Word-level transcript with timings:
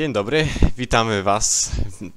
Dzień 0.00 0.12
dobry, 0.12 0.46
witamy 0.76 1.22
Was, 1.22 1.70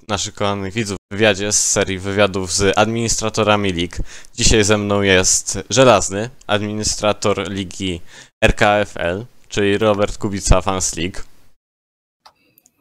naszych 0.08 0.34
kochanych 0.34 0.74
widzów, 0.74 0.98
w 1.12 1.16
wywiadzie 1.16 1.52
z 1.52 1.72
serii 1.72 2.00
wywiadów 2.00 2.54
z 2.54 2.78
administratorami 2.78 3.74
lig. 3.74 3.98
Dzisiaj 4.36 4.64
ze 4.64 4.78
mną 4.78 5.02
jest 5.02 5.60
Żelazny, 5.70 6.30
administrator 6.48 7.52
ligi 7.52 8.02
RKFL, 8.46 9.26
czyli 9.50 9.78
Robert 9.78 10.18
Kubica 10.18 10.62
Fans 10.62 10.96
League. 10.96 11.20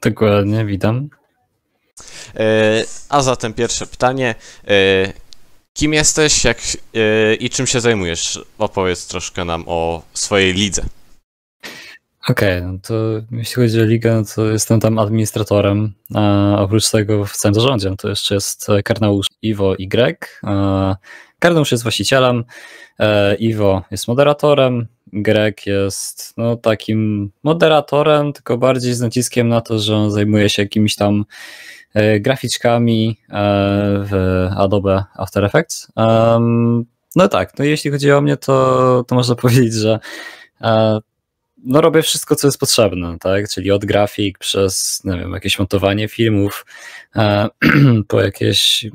Dokładnie, 0.03 0.65
witam. 0.65 1.09
E, 2.37 2.85
a 3.09 3.23
zatem 3.23 3.55
pierwsze 3.55 3.87
pytanie. 3.87 4.35
E, 4.69 5.13
kim 5.73 5.95
jesteś 5.95 6.45
jak, 6.45 6.59
e, 6.95 7.35
i 7.35 7.51
czym 7.51 7.67
się 7.67 7.81
zajmujesz? 7.81 8.41
Opowiedz 8.59 9.07
troszkę 9.07 9.45
nam 9.45 9.65
o 9.67 10.03
swojej 10.15 10.55
lidze. 10.55 10.85
Okej, 12.29 12.59
okay, 12.59 12.73
no 12.73 12.79
to 12.83 12.95
jeśli 13.31 13.55
chodzi 13.55 13.81
o 13.81 13.85
ligę, 13.85 14.15
no 14.15 14.23
to 14.35 14.45
jestem 14.45 14.81
tam 14.81 14.99
administratorem. 14.99 15.93
A 16.15 16.55
oprócz 16.59 16.91
tego 16.91 17.25
w 17.25 17.37
całym 17.37 17.55
zarządzie 17.55 17.95
to 17.99 18.09
jeszcze 18.09 18.35
jest 18.35 18.67
Karneusz 18.85 19.27
Iwo 19.43 19.75
i 19.77 19.89
Greg. 19.89 20.41
Karneusz 21.39 21.73
jest 21.73 21.83
właścicielem, 21.83 22.45
Iwo 23.39 23.83
jest 23.91 24.09
moderatorem, 24.09 24.87
Greg 25.13 25.67
jest 25.67 26.35
no, 26.37 26.57
takim 26.57 27.31
moderatorem, 27.43 28.33
tylko 28.33 28.59
bardziej 28.59 28.95
z 28.95 29.01
naciskiem 29.01 29.49
na 29.49 29.61
to, 29.61 29.79
że 29.79 29.97
on 29.97 30.11
zajmuje 30.11 30.49
się 30.49 30.63
jakimiś 30.63 30.97
tam 30.97 31.25
e, 31.95 32.21
graficzkami 32.21 33.19
e, 33.29 33.33
w 34.11 34.47
Adobe 34.57 35.05
After 35.17 35.45
Effects. 35.45 35.89
No 37.17 37.29
tak, 37.29 37.59
no 37.59 37.65
jeśli 37.65 37.91
chodzi 37.91 38.13
o 38.13 38.21
mnie, 38.21 38.37
to, 38.37 39.05
to 39.09 39.15
można 39.15 39.35
powiedzieć, 39.43 39.75
że 39.75 39.99
e, 40.61 40.99
no 41.65 41.81
robię 41.81 42.03
wszystko, 42.03 42.37
co 42.37 42.47
jest 42.47 42.59
potrzebne, 42.59 43.17
tak? 43.21 43.49
Czyli 43.49 43.71
od 43.71 43.85
grafik 43.85 44.39
przez, 44.39 45.01
nie 45.05 45.19
wiem, 45.19 45.33
jakieś 45.33 45.59
montowanie 45.59 46.09
filmów, 46.09 46.67
po 48.09 48.21
jakieś 48.21 48.87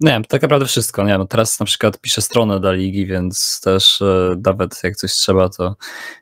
nie 0.00 0.10
wiem, 0.10 0.24
tak 0.24 0.42
naprawdę 0.42 0.66
wszystko. 0.66 1.02
Nie 1.04 1.12
wiem, 1.12 1.26
teraz 1.26 1.60
na 1.60 1.66
przykład 1.66 2.00
piszę 2.00 2.22
stronę 2.22 2.60
dla 2.60 2.72
ligi, 2.72 3.06
więc 3.06 3.60
też 3.60 4.02
e, 4.02 4.36
nawet 4.46 4.80
jak 4.84 4.96
coś 4.96 5.12
trzeba, 5.12 5.48
to, 5.48 5.76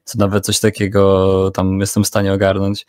to 0.05 0.19
nawet 0.19 0.47
coś 0.47 0.61
takiego 0.61 1.51
tam 1.55 1.81
jestem 1.81 2.05
w 2.05 2.07
stanie 2.07 2.33
ogarnąć. 2.33 2.87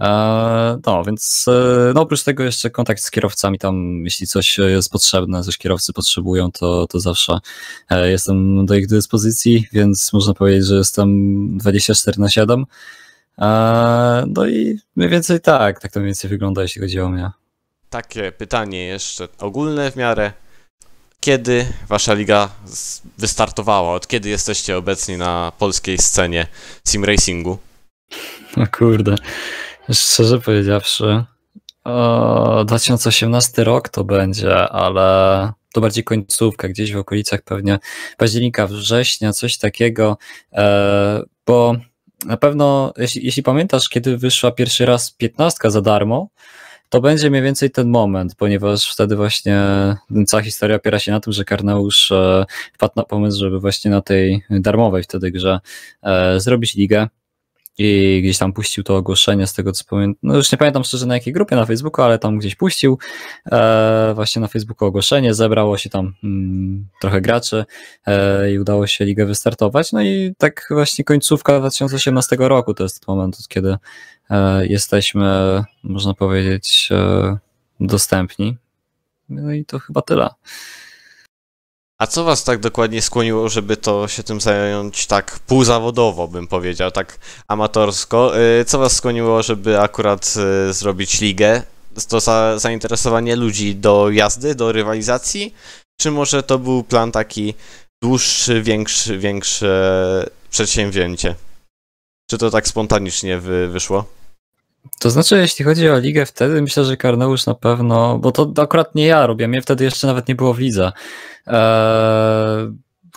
E, 0.00 0.78
no, 0.86 1.04
więc 1.04 1.44
e, 1.48 1.92
no 1.94 2.00
oprócz 2.00 2.22
tego 2.22 2.44
jeszcze 2.44 2.70
kontakt 2.70 3.02
z 3.02 3.10
kierowcami 3.10 3.58
tam, 3.58 4.04
jeśli 4.04 4.26
coś 4.26 4.58
jest 4.58 4.90
potrzebne, 4.90 5.42
coś 5.42 5.58
kierowcy 5.58 5.92
potrzebują, 5.92 6.52
to, 6.52 6.86
to 6.86 7.00
zawsze 7.00 7.38
jestem 7.90 8.66
do 8.66 8.74
ich 8.74 8.86
dyspozycji, 8.86 9.68
więc 9.72 10.12
można 10.12 10.34
powiedzieć, 10.34 10.66
że 10.66 10.74
jestem 10.74 11.58
24 11.58 12.20
na 12.20 12.30
7. 12.30 12.64
No 14.26 14.46
i 14.46 14.78
mniej 14.96 15.10
więcej 15.10 15.40
tak, 15.40 15.80
tak 15.80 15.92
to 15.92 16.00
mniej 16.00 16.08
więcej 16.08 16.30
wygląda, 16.30 16.62
jeśli 16.62 16.80
chodzi 16.80 17.00
o 17.00 17.08
mnie 17.08 17.30
takie 17.92 18.32
pytanie 18.32 18.84
jeszcze 18.84 19.28
ogólne 19.38 19.90
w 19.90 19.96
miarę. 19.96 20.32
Kiedy 21.20 21.66
wasza 21.88 22.14
liga 22.14 22.48
wystartowała? 23.18 23.94
Od 23.94 24.06
kiedy 24.06 24.28
jesteście 24.28 24.76
obecni 24.76 25.16
na 25.16 25.52
polskiej 25.58 25.98
scenie 25.98 26.46
sim 26.88 27.04
racingu? 27.04 27.58
No 28.56 28.66
kurde, 28.78 29.14
szczerze 29.90 30.40
powiedziawszy, 30.40 31.24
o, 31.84 32.64
2018 32.64 33.64
rok 33.64 33.88
to 33.88 34.04
będzie, 34.04 34.58
ale 34.58 35.52
to 35.72 35.80
bardziej 35.80 36.04
końcówka, 36.04 36.68
gdzieś 36.68 36.92
w 36.92 36.98
okolicach 36.98 37.42
pewnie 37.42 37.78
października, 38.16 38.66
września, 38.66 39.32
coś 39.32 39.58
takiego, 39.58 40.18
e, 40.52 41.22
bo 41.46 41.76
na 42.26 42.36
pewno, 42.36 42.92
jeśli, 42.96 43.24
jeśli 43.24 43.42
pamiętasz, 43.42 43.88
kiedy 43.88 44.18
wyszła 44.18 44.52
pierwszy 44.52 44.86
raz 44.86 45.10
15 45.10 45.70
za 45.70 45.80
darmo, 45.80 46.28
to 46.88 47.00
będzie 47.00 47.30
mniej 47.30 47.42
więcej 47.42 47.70
ten 47.70 47.88
moment, 47.88 48.34
ponieważ 48.34 48.92
wtedy 48.92 49.16
właśnie 49.16 49.62
cała 50.26 50.42
historia 50.42 50.76
opiera 50.76 50.98
się 50.98 51.12
na 51.12 51.20
tym, 51.20 51.32
że 51.32 51.44
Karneusz 51.44 52.12
e, 52.12 52.44
wpadł 52.72 52.92
na 52.96 53.02
pomysł, 53.02 53.38
żeby 53.38 53.60
właśnie 53.60 53.90
na 53.90 54.00
tej 54.00 54.44
darmowej 54.50 55.02
wtedy 55.02 55.30
grze 55.30 55.60
e, 56.02 56.40
zrobić 56.40 56.74
ligę 56.74 57.08
i 57.78 58.20
gdzieś 58.22 58.38
tam 58.38 58.52
puścił 58.52 58.84
to 58.84 58.96
ogłoszenie 58.96 59.46
z 59.46 59.54
tego 59.54 59.72
co 59.72 59.84
pamiętam, 59.84 60.18
no 60.22 60.36
już 60.36 60.52
nie 60.52 60.58
pamiętam 60.58 60.84
szczerze 60.84 61.06
na 61.06 61.14
jakiej 61.14 61.32
grupie 61.32 61.56
na 61.56 61.66
Facebooku, 61.66 62.04
ale 62.04 62.18
tam 62.18 62.38
gdzieś 62.38 62.54
puścił 62.54 62.98
e, 63.52 64.12
właśnie 64.14 64.42
na 64.42 64.48
Facebooku 64.48 64.88
ogłoszenie, 64.88 65.34
zebrało 65.34 65.78
się 65.78 65.90
tam 65.90 66.14
mm, 66.24 66.88
trochę 67.00 67.20
graczy 67.20 67.64
e, 68.06 68.52
i 68.52 68.58
udało 68.58 68.86
się 68.86 69.04
ligę 69.04 69.26
wystartować, 69.26 69.92
no 69.92 70.02
i 70.02 70.34
tak 70.38 70.66
właśnie 70.70 71.04
końcówka 71.04 71.60
2018 71.60 72.36
roku 72.38 72.74
to 72.74 72.82
jest 72.82 73.08
moment, 73.08 73.36
od 73.40 73.48
kiedy 73.48 73.76
e, 74.30 74.66
jesteśmy, 74.66 75.24
można 75.82 76.14
powiedzieć, 76.14 76.88
e, 76.90 77.38
dostępni. 77.80 78.56
No 79.28 79.52
i 79.52 79.64
to 79.64 79.78
chyba 79.78 80.02
tyle. 80.02 80.28
A 82.02 82.06
co 82.06 82.24
was 82.24 82.44
tak 82.44 82.60
dokładnie 82.60 83.02
skłoniło, 83.02 83.48
żeby 83.48 83.76
to 83.76 84.08
się 84.08 84.22
tym 84.22 84.40
zająć 84.40 85.06
tak 85.06 85.38
półzawodowo, 85.38 86.28
bym 86.28 86.46
powiedział, 86.46 86.90
tak 86.90 87.18
amatorsko? 87.48 88.40
Y, 88.60 88.64
co 88.64 88.78
was 88.78 88.96
skłoniło, 88.96 89.42
żeby 89.42 89.80
akurat 89.80 90.34
y, 90.70 90.72
zrobić 90.72 91.20
ligę? 91.20 91.62
To 92.08 92.20
za, 92.20 92.58
zainteresowanie 92.58 93.36
ludzi 93.36 93.74
do 93.74 94.10
jazdy, 94.10 94.54
do 94.54 94.72
rywalizacji? 94.72 95.54
Czy 96.00 96.10
może 96.10 96.42
to 96.42 96.58
był 96.58 96.82
plan 96.82 97.12
taki 97.12 97.54
dłuższy, 98.02 98.62
większy, 98.62 99.18
większe 99.18 100.30
przedsięwzięcie? 100.50 101.34
Czy 102.30 102.38
to 102.38 102.50
tak 102.50 102.68
spontanicznie 102.68 103.38
wy, 103.38 103.68
wyszło? 103.68 104.04
To 105.00 105.10
znaczy, 105.10 105.36
jeśli 105.38 105.64
chodzi 105.64 105.88
o 105.88 105.98
ligę, 105.98 106.26
wtedy 106.26 106.62
myślę, 106.62 106.84
że 106.84 106.96
Karneusz 106.96 107.46
na 107.46 107.54
pewno, 107.54 108.18
bo 108.18 108.32
to 108.32 108.52
akurat 108.56 108.94
nie 108.94 109.06
ja 109.06 109.26
robię, 109.26 109.48
mnie 109.48 109.62
wtedy 109.62 109.84
jeszcze 109.84 110.06
nawet 110.06 110.28
nie 110.28 110.34
było 110.34 110.54
w 110.54 110.58
lidze. 110.58 110.92
Eee, 111.46 112.72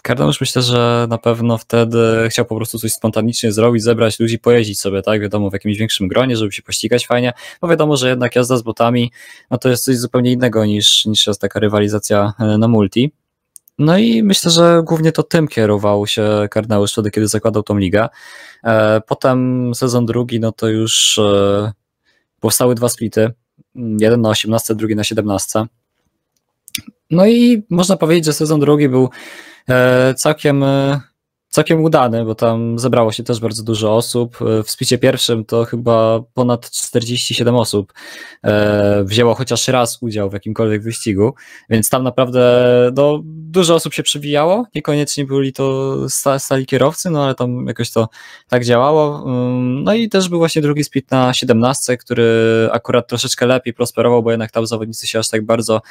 Karneusz 0.05 0.41
myślę, 0.41 0.61
że 0.61 1.07
na 1.09 1.17
pewno 1.17 1.57
wtedy 1.57 1.97
chciał 2.29 2.45
po 2.45 2.55
prostu 2.55 2.79
coś 2.79 2.93
spontanicznie 2.93 3.51
zrobić, 3.51 3.83
zebrać 3.83 4.19
ludzi, 4.19 4.39
pojeździć 4.39 4.79
sobie, 4.79 5.01
tak, 5.01 5.21
wiadomo, 5.21 5.49
w 5.49 5.53
jakimś 5.53 5.77
większym 5.77 6.07
gronie, 6.07 6.37
żeby 6.37 6.51
się 6.51 6.61
pościgać 6.61 7.07
fajnie, 7.07 7.33
bo 7.61 7.67
wiadomo, 7.67 7.97
że 7.97 8.09
jednak 8.09 8.35
jazda 8.35 8.57
z 8.57 8.61
botami, 8.61 9.11
no 9.51 9.57
to 9.57 9.69
jest 9.69 9.83
coś 9.83 9.97
zupełnie 9.97 10.31
innego 10.31 10.65
niż, 10.65 11.05
niż 11.05 11.27
jest 11.27 11.41
taka 11.41 11.59
rywalizacja 11.59 12.33
e, 12.39 12.57
na 12.57 12.67
multi. 12.67 13.11
No 13.79 13.97
i 13.97 14.23
myślę, 14.23 14.51
że 14.51 14.81
głównie 14.85 15.11
to 15.11 15.23
tym 15.23 15.47
kierował 15.47 16.07
się 16.07 16.47
Karneusz 16.51 16.91
wtedy, 16.91 17.11
kiedy 17.11 17.27
zakładał 17.27 17.63
tą 17.63 17.77
ligę. 17.77 18.07
E, 18.63 19.01
potem 19.01 19.71
sezon 19.75 20.05
drugi, 20.05 20.39
no 20.39 20.51
to 20.51 20.67
już 20.67 21.17
e, 21.17 21.71
powstały 22.39 22.75
dwa 22.75 22.89
splity. 22.89 23.31
Jeden 23.75 24.21
na 24.21 24.29
18, 24.29 24.75
drugi 24.75 24.95
na 24.95 25.03
17. 25.03 25.65
No 27.11 27.27
i 27.27 27.65
można 27.69 27.97
powiedzieć, 27.97 28.25
że 28.25 28.33
sezon 28.33 28.59
drugi 28.59 28.89
był 28.89 29.09
e, 29.69 30.13
całkiem 30.13 30.65
całkiem 31.49 31.83
udany, 31.83 32.25
bo 32.25 32.35
tam 32.35 32.79
zebrało 32.79 33.11
się 33.11 33.23
też 33.23 33.39
bardzo 33.39 33.63
dużo 33.63 33.95
osób. 33.95 34.37
W 34.65 34.71
spicie 34.71 34.97
pierwszym 34.97 35.45
to 35.45 35.65
chyba 35.65 36.19
ponad 36.33 36.71
47 36.71 37.55
osób 37.55 37.93
e, 38.43 39.03
wzięło 39.03 39.35
chociaż 39.35 39.67
raz 39.67 39.97
udział 40.01 40.29
w 40.29 40.33
jakimkolwiek 40.33 40.83
wyścigu, 40.83 41.33
więc 41.69 41.89
tam 41.89 42.03
naprawdę 42.03 42.65
no, 42.95 43.21
dużo 43.25 43.75
osób 43.75 43.93
się 43.93 44.03
przewijało. 44.03 44.65
Niekoniecznie 44.75 45.25
byli 45.25 45.53
to 45.53 45.95
stali 46.37 46.65
kierowcy, 46.65 47.09
no 47.09 47.23
ale 47.23 47.35
tam 47.35 47.67
jakoś 47.67 47.91
to 47.91 48.09
tak 48.49 48.65
działało. 48.65 49.23
Mm, 49.25 49.83
no 49.83 49.93
i 49.93 50.09
też 50.09 50.29
był 50.29 50.39
właśnie 50.39 50.61
drugi 50.61 50.83
split 50.83 51.11
na 51.11 51.33
17, 51.33 51.97
który 51.97 52.69
akurat 52.71 53.07
troszeczkę 53.07 53.45
lepiej 53.45 53.73
prosperował, 53.73 54.23
bo 54.23 54.31
jednak 54.31 54.51
tam 54.51 54.67
zawodnicy 54.67 55.07
się 55.07 55.19
aż 55.19 55.29
tak 55.29 55.45
bardzo 55.45 55.81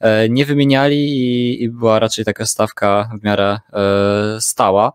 e, 0.00 0.28
nie 0.28 0.46
wymieniali 0.46 0.96
i, 0.96 1.62
i 1.62 1.68
była 1.68 1.98
raczej 1.98 2.24
taka 2.24 2.46
stawka 2.46 3.10
w 3.20 3.24
miarę 3.24 3.58
e, 3.72 4.40
stała. 4.40 4.92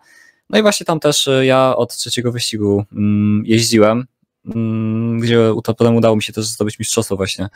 No 0.49 0.59
i 0.59 0.61
właśnie 0.61 0.85
tam 0.85 0.99
też 0.99 1.27
e, 1.27 1.45
ja 1.45 1.75
od 1.75 1.95
trzeciego 1.95 2.31
wyścigu 2.31 2.85
mm, 2.93 3.43
jeździłem, 3.45 4.05
mm, 4.55 5.19
gdzie 5.19 5.53
potem 5.63 5.95
udało 5.95 6.15
mi 6.15 6.23
się 6.23 6.33
też 6.33 6.45
zdobyć 6.45 6.79
mistrzostwo 6.79 7.15
właśnie 7.15 7.49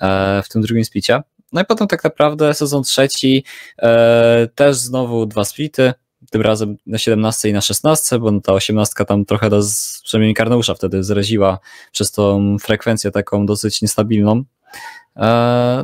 e, 0.00 0.42
w 0.44 0.48
tym 0.48 0.62
drugim 0.62 0.84
splicie. 0.84 1.22
No 1.52 1.60
i 1.60 1.64
potem 1.64 1.88
tak 1.88 2.04
naprawdę 2.04 2.54
sezon 2.54 2.82
trzeci 2.82 3.44
e, 3.78 4.48
też 4.54 4.76
znowu 4.76 5.26
dwa 5.26 5.44
splity, 5.44 5.92
tym 6.30 6.42
razem 6.42 6.76
na 6.86 6.98
17 6.98 7.48
i 7.48 7.52
na 7.52 7.60
16, 7.60 8.18
bo 8.18 8.40
ta 8.40 8.52
18 8.52 9.04
tam 9.04 9.24
trochę 9.24 9.50
do, 9.50 9.60
przynajmniej 10.04 10.34
Karneusza 10.34 10.74
wtedy 10.74 11.04
zraziła 11.04 11.58
przez 11.92 12.12
tą 12.12 12.56
frekwencję 12.58 13.10
taką 13.10 13.46
dosyć 13.46 13.82
niestabilną. 13.82 14.44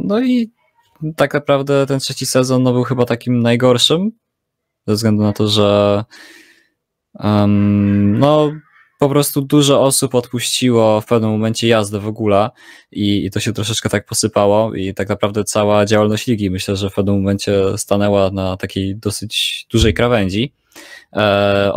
No 0.05 0.21
i 0.21 0.51
tak 1.17 1.35
naprawdę 1.35 1.87
ten 1.87 2.01
trzeci 2.01 2.27
sezon 2.27 2.63
no, 2.63 2.73
był 2.73 2.85
chyba 2.85 3.05
takim 3.05 3.43
najgorszym, 3.43 4.11
ze 4.87 4.95
względu 4.95 5.23
na 5.23 5.33
to, 5.33 5.49
że 5.49 6.05
Um, 7.15 8.19
no, 8.19 8.53
po 8.99 9.09
prostu 9.09 9.43
dużo 9.43 9.83
osób 9.83 10.15
odpuściło 10.15 11.01
w 11.01 11.07
pewnym 11.07 11.31
momencie 11.31 11.69
jazdę 11.69 12.01
w 12.01 12.07
ogóle 12.07 12.51
i, 12.93 13.25
i, 13.25 13.31
to 13.31 13.41
się 13.41 13.53
troszeczkę 13.53 13.89
tak 13.89 14.07
posypało 14.07 14.75
i 14.75 14.95
tak 14.95 15.09
naprawdę 15.09 15.45
cała 15.45 15.87
działalność 15.87 16.27
ligi 16.27 16.51
myślę, 16.51 16.77
że 16.77 16.91
w 16.91 16.95
pewnym 16.95 17.15
momencie 17.15 17.79
stanęła 17.79 18.31
na 18.31 18.57
takiej 18.57 18.97
dosyć 18.97 19.67
dużej 19.71 19.95
krawędzi. 19.95 20.53
E, 21.13 21.73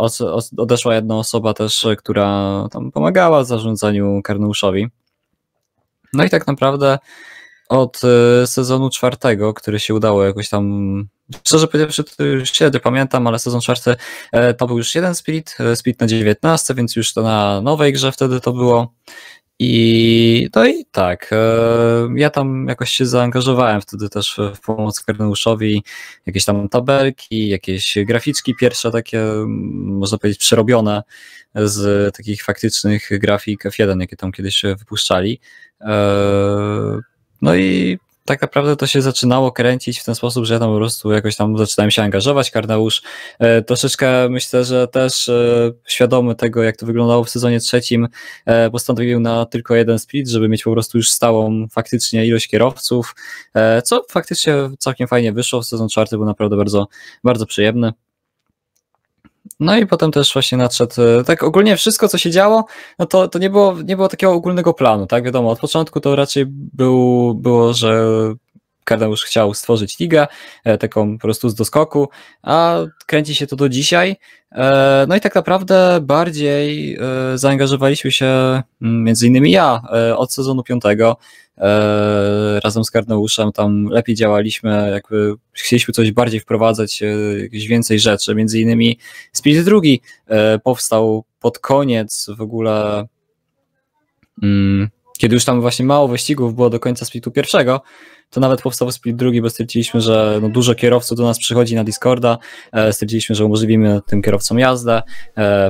odeszła 0.56 0.94
jedna 0.94 1.18
osoba 1.18 1.54
też, 1.54 1.86
która 1.98 2.66
tam 2.70 2.92
pomagała 2.92 3.44
w 3.44 3.46
zarządzaniu 3.46 4.22
Karneuszowi. 4.22 4.86
No 6.12 6.24
i 6.24 6.30
tak 6.30 6.46
naprawdę 6.46 6.98
od 7.72 8.00
sezonu 8.46 8.90
czwartego, 8.90 9.54
który 9.54 9.80
się 9.80 9.94
udało 9.94 10.24
jakoś 10.24 10.48
tam 10.48 11.08
Szczerze 11.44 11.68
powiedziawszy, 11.68 12.04
to 12.04 12.24
już 12.24 12.52
średnio 12.52 12.80
pamiętam, 12.80 13.26
ale 13.26 13.38
sezon 13.38 13.60
czwarty 13.60 13.94
to 14.58 14.66
był 14.66 14.78
już 14.78 14.94
jeden 14.94 15.14
split, 15.14 15.56
split 15.74 16.00
na 16.00 16.06
19, 16.06 16.74
więc 16.74 16.96
już 16.96 17.12
to 17.12 17.22
na 17.22 17.60
nowej 17.60 17.92
grze 17.92 18.12
wtedy 18.12 18.40
to 18.40 18.52
było. 18.52 18.94
I 19.58 20.48
no 20.54 20.66
i 20.66 20.84
tak, 20.90 21.30
e, 21.32 21.36
ja 22.16 22.30
tam 22.30 22.66
jakoś 22.68 22.90
się 22.90 23.06
zaangażowałem 23.06 23.80
wtedy 23.80 24.08
też 24.08 24.40
w 24.54 24.60
pomoc 24.60 25.00
Karneuszowi, 25.00 25.84
jakieś 26.26 26.44
tam 26.44 26.68
tabelki, 26.68 27.48
jakieś 27.48 27.94
graficzki 28.06 28.54
pierwsze 28.60 28.90
takie, 28.90 29.24
można 29.46 30.18
powiedzieć, 30.18 30.40
przerobione 30.40 31.02
z 31.54 32.14
takich 32.16 32.44
faktycznych 32.44 33.08
grafik 33.18 33.64
F1, 33.64 34.00
jakie 34.00 34.16
tam 34.16 34.32
kiedyś 34.32 34.62
wypuszczali. 34.78 35.40
No 37.42 37.54
i 37.56 37.98
tak 38.24 38.42
naprawdę 38.42 38.76
to 38.76 38.86
się 38.86 39.02
zaczynało 39.02 39.52
kręcić 39.52 40.00
w 40.00 40.04
ten 40.04 40.14
sposób, 40.14 40.44
że 40.44 40.54
ja 40.54 40.60
tam 40.60 40.70
po 40.70 40.76
prostu 40.76 41.12
jakoś 41.12 41.36
tam 41.36 41.58
zaczynałem 41.58 41.90
się 41.90 42.02
angażować. 42.02 42.50
Karneusz 42.50 43.02
e, 43.38 43.62
troszeczkę 43.62 44.28
myślę, 44.28 44.64
że 44.64 44.88
też 44.88 45.28
e, 45.28 45.72
świadomy 45.86 46.34
tego, 46.34 46.62
jak 46.62 46.76
to 46.76 46.86
wyglądało 46.86 47.24
w 47.24 47.30
sezonie 47.30 47.60
trzecim, 47.60 48.08
e, 48.46 48.70
postanowił 48.70 49.20
na 49.20 49.46
tylko 49.46 49.74
jeden 49.74 49.98
split, 49.98 50.28
żeby 50.28 50.48
mieć 50.48 50.62
po 50.62 50.72
prostu 50.72 50.98
już 50.98 51.10
stałą 51.10 51.68
faktycznie 51.68 52.26
ilość 52.26 52.48
kierowców, 52.48 53.14
e, 53.54 53.82
co 53.82 54.04
faktycznie 54.10 54.54
całkiem 54.78 55.08
fajnie 55.08 55.32
wyszło. 55.32 55.62
Sezon 55.62 55.88
czwarty 55.88 56.16
był 56.16 56.26
naprawdę 56.26 56.56
bardzo, 56.56 56.88
bardzo 57.24 57.46
przyjemny. 57.46 57.92
No 59.62 59.76
i 59.76 59.86
potem 59.86 60.10
też 60.10 60.32
właśnie 60.32 60.58
nadszedł, 60.58 60.94
e, 61.02 61.24
tak 61.24 61.42
ogólnie 61.42 61.76
wszystko, 61.76 62.08
co 62.08 62.18
się 62.18 62.30
działo, 62.30 62.64
no 62.98 63.06
to, 63.06 63.28
to 63.28 63.38
nie, 63.38 63.50
było, 63.50 63.76
nie 63.84 63.96
było 63.96 64.08
takiego 64.08 64.32
ogólnego 64.32 64.74
planu, 64.74 65.06
tak? 65.06 65.24
Wiadomo, 65.24 65.50
od 65.50 65.58
początku 65.58 66.00
to 66.00 66.16
raczej 66.16 66.44
był, 66.48 67.34
było, 67.34 67.74
że 67.74 68.04
Kardeusz 68.84 69.24
chciał 69.24 69.54
stworzyć 69.54 69.98
ligę, 69.98 70.26
e, 70.64 70.78
taką 70.78 71.18
po 71.18 71.22
prostu 71.22 71.48
z 71.48 71.54
doskoku, 71.54 72.08
a 72.42 72.78
kręci 73.06 73.34
się 73.34 73.46
to 73.46 73.56
do 73.56 73.68
dzisiaj. 73.68 74.16
E, 74.52 75.04
no 75.08 75.16
i 75.16 75.20
tak 75.20 75.34
naprawdę 75.34 75.98
bardziej 76.02 76.98
zaangażowaliśmy 77.34 78.12
się, 78.12 78.26
mm, 78.82 79.04
między 79.04 79.26
innymi 79.26 79.50
ja, 79.50 79.82
od 80.16 80.32
sezonu 80.32 80.62
piątego, 80.62 81.16
razem 82.64 82.84
z 82.84 82.90
Karneuszem 82.90 83.52
tam 83.52 83.84
lepiej 83.84 84.14
działaliśmy, 84.14 84.90
jakby 84.90 85.34
chcieliśmy 85.52 85.94
coś 85.94 86.12
bardziej 86.12 86.40
wprowadzać, 86.40 87.02
e, 87.02 87.06
jakieś 87.42 87.66
więcej 87.66 88.00
rzeczy, 88.00 88.34
między 88.34 88.60
innymi 88.60 88.98
Split 89.32 89.64
drugi 89.64 90.00
e, 90.26 90.58
powstał 90.58 91.24
pod 91.40 91.58
koniec 91.58 92.30
w 92.36 92.40
ogóle 92.40 93.06
mm, 94.42 94.88
kiedy 95.18 95.34
już 95.34 95.44
tam 95.44 95.60
właśnie 95.60 95.84
mało 95.84 96.08
wyścigów 96.08 96.54
było 96.54 96.70
do 96.70 96.80
końca 96.80 97.04
splitu 97.04 97.30
pierwszego, 97.30 97.80
to 98.32 98.40
nawet 98.40 98.62
powstał 98.62 98.92
split 98.92 99.16
drugi, 99.16 99.42
bo 99.42 99.50
stwierdziliśmy, 99.50 100.00
że 100.00 100.38
no 100.42 100.48
dużo 100.48 100.74
kierowców 100.74 101.18
do 101.18 101.24
nas 101.24 101.38
przychodzi 101.38 101.74
na 101.74 101.84
Discorda, 101.84 102.38
stwierdziliśmy, 102.90 103.34
że 103.34 103.44
umożliwimy 103.44 104.00
tym 104.06 104.22
kierowcom 104.22 104.58
jazdę, 104.58 105.02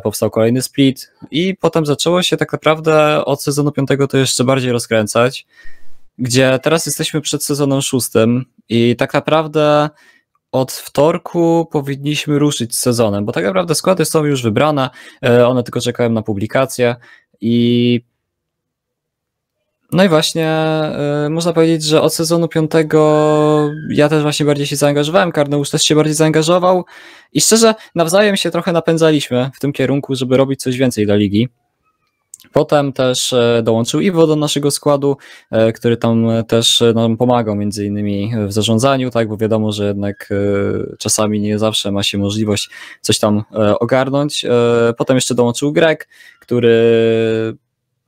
powstał 0.02 0.30
kolejny 0.30 0.62
split 0.62 1.12
i 1.30 1.56
potem 1.60 1.86
zaczęło 1.86 2.22
się 2.22 2.36
tak 2.36 2.52
naprawdę 2.52 3.24
od 3.24 3.42
sezonu 3.42 3.72
piątego 3.72 4.08
to 4.08 4.18
jeszcze 4.18 4.44
bardziej 4.44 4.72
rozkręcać, 4.72 5.46
gdzie 6.18 6.58
teraz 6.62 6.86
jesteśmy 6.86 7.20
przed 7.20 7.44
sezonem 7.44 7.80
szóstym 7.80 8.44
i 8.68 8.96
tak 8.96 9.14
naprawdę 9.14 9.90
od 10.52 10.72
wtorku 10.72 11.68
powinniśmy 11.72 12.38
ruszyć 12.38 12.76
z 12.76 12.78
sezonem, 12.78 13.24
bo 13.24 13.32
tak 13.32 13.44
naprawdę 13.44 13.74
składy 13.74 14.04
są 14.04 14.24
już 14.24 14.42
wybrane, 14.42 14.90
e, 15.24 15.46
one 15.46 15.62
tylko 15.62 15.80
czekają 15.80 16.10
na 16.10 16.22
publikację 16.22 16.96
i 17.40 18.00
no 19.92 20.04
i 20.04 20.08
właśnie 20.08 20.48
e, 20.48 21.28
można 21.30 21.52
powiedzieć, 21.52 21.84
że 21.84 22.02
od 22.02 22.14
sezonu 22.14 22.48
piątego 22.48 23.70
ja 23.90 24.08
też 24.08 24.22
właśnie 24.22 24.46
bardziej 24.46 24.66
się 24.66 24.76
zaangażowałem, 24.76 25.32
Karneusz 25.32 25.70
też 25.70 25.82
się 25.82 25.94
bardziej 25.94 26.14
zaangażował 26.14 26.84
i 27.32 27.40
szczerze 27.40 27.74
nawzajem 27.94 28.36
się 28.36 28.50
trochę 28.50 28.72
napędzaliśmy 28.72 29.50
w 29.54 29.60
tym 29.60 29.72
kierunku, 29.72 30.14
żeby 30.14 30.36
robić 30.36 30.62
coś 30.62 30.76
więcej 30.76 31.06
dla 31.06 31.14
ligi. 31.14 31.48
Potem 32.52 32.92
też 32.92 33.32
e, 33.32 33.62
dołączył 33.64 34.00
Iwo 34.00 34.26
do 34.26 34.36
naszego 34.36 34.70
składu, 34.70 35.16
e, 35.50 35.72
który 35.72 35.96
tam 35.96 36.26
też 36.48 36.82
nam 36.94 37.16
pomagał 37.16 37.56
między 37.56 37.86
innymi 37.86 38.32
w 38.46 38.52
zarządzaniu, 38.52 39.10
tak, 39.10 39.28
bo 39.28 39.36
wiadomo, 39.36 39.72
że 39.72 39.86
jednak 39.86 40.28
e, 40.30 40.96
czasami 40.98 41.40
nie 41.40 41.58
zawsze 41.58 41.92
ma 41.92 42.02
się 42.02 42.18
możliwość 42.18 42.70
coś 43.00 43.18
tam 43.18 43.42
ogarnąć. 43.80 44.46
Potem 44.98 45.16
jeszcze 45.16 45.34
dołączył 45.34 45.72
Greg, 45.72 46.08
który 46.40 47.56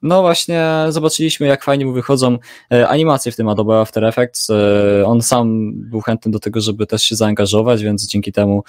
no 0.05 0.23
właśnie 0.23 0.65
zobaczyliśmy, 0.89 1.47
jak 1.47 1.65
fajnie 1.65 1.87
mu 1.87 1.93
wychodzą 1.93 2.39
animacje 2.89 3.33
w 3.33 3.37
tym 3.37 3.49
Adobe 3.49 3.81
After 3.81 4.05
Effects. 4.05 4.51
On 5.05 5.23
sam 5.23 5.73
był 5.75 6.01
chętny 6.01 6.33
do 6.33 6.41
tego, 6.41 6.61
żeby 6.61 6.87
też 6.87 7.03
się 7.03 7.17
zaangażować, 7.17 7.83
więc 7.83 8.07
dzięki 8.07 8.33
temu 8.33 8.63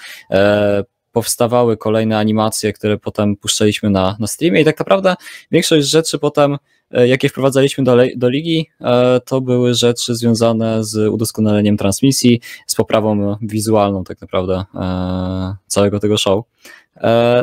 powstawały 1.16 1.76
kolejne 1.76 2.18
animacje, 2.18 2.72
które 2.72 2.98
potem 2.98 3.36
puszczaliśmy 3.36 3.90
na, 3.90 4.16
na 4.20 4.26
streamie 4.26 4.60
i 4.60 4.64
tak 4.64 4.78
naprawdę 4.78 5.14
większość 5.50 5.88
rzeczy 5.88 6.18
potem 6.18 6.56
e, 6.90 7.08
jakie 7.08 7.28
wprowadzaliśmy 7.28 7.84
do, 7.84 7.96
do 8.16 8.28
ligi, 8.28 8.68
e, 8.80 9.20
to 9.20 9.40
były 9.40 9.74
rzeczy 9.74 10.14
związane 10.14 10.84
z 10.84 10.96
udoskonaleniem 11.12 11.76
transmisji, 11.76 12.40
z 12.66 12.74
poprawą 12.74 13.36
wizualną 13.42 14.04
tak 14.04 14.20
naprawdę 14.20 14.64
e, 14.74 15.56
całego 15.66 16.00
tego 16.00 16.18
show. 16.18 16.44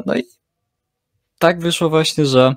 No 0.05 0.15
i 0.15 0.23
tak 1.39 1.59
wyszło 1.59 1.89
właśnie, 1.89 2.25
że 2.25 2.55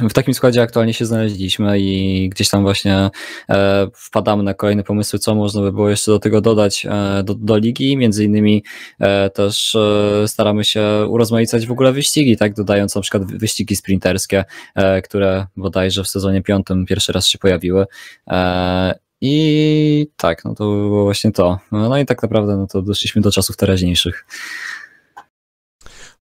w 0.00 0.12
takim 0.12 0.34
składzie 0.34 0.62
aktualnie 0.62 0.94
się 0.94 1.06
znaleźliśmy 1.06 1.80
i 1.80 2.28
gdzieś 2.28 2.48
tam 2.48 2.62
właśnie 2.62 3.10
e, 3.48 3.88
wpadamy 3.94 4.42
na 4.42 4.54
kolejne 4.54 4.82
pomysły, 4.82 5.18
co 5.18 5.34
można 5.34 5.60
by 5.60 5.72
było 5.72 5.88
jeszcze 5.88 6.10
do 6.10 6.18
tego 6.18 6.40
dodać 6.40 6.86
e, 6.86 7.22
do, 7.24 7.34
do 7.34 7.56
ligi. 7.56 7.96
Między 7.96 8.24
innymi 8.24 8.64
e, 9.00 9.30
też 9.30 9.74
e, 9.74 10.28
staramy 10.28 10.64
się 10.64 11.06
urozmaicać 11.08 11.66
w 11.66 11.72
ogóle 11.72 11.92
wyścigi, 11.92 12.36
tak, 12.36 12.54
dodając 12.54 12.94
na 12.94 13.00
przykład 13.00 13.24
wyścigi 13.24 13.76
sprinterskie, 13.76 14.44
e, 14.74 15.02
które 15.02 15.46
bodajże 15.56 16.04
w 16.04 16.08
sezonie 16.08 16.42
piątym 16.42 16.86
pierwszy 16.86 17.12
raz 17.12 17.26
się 17.26 17.38
pojawiły. 17.38 17.86
E, 18.28 18.94
I 19.20 20.06
tak, 20.16 20.44
no 20.44 20.54
to 20.54 20.64
było 20.64 21.04
właśnie 21.04 21.32
to. 21.32 21.58
No 21.72 21.98
i 21.98 22.06
tak 22.06 22.22
naprawdę 22.22 22.56
no 22.56 22.66
to 22.66 22.82
doszliśmy 22.82 23.22
do 23.22 23.32
czasów 23.32 23.56
teraźniejszych. 23.56 24.26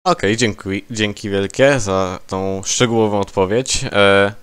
Okej, 0.05 0.35
okay, 0.35 0.83
dzięki, 0.91 1.29
wielkie 1.29 1.79
za 1.79 2.19
tą 2.27 2.61
szczegółową 2.65 3.19
odpowiedź. 3.19 3.83
E, 3.83 4.33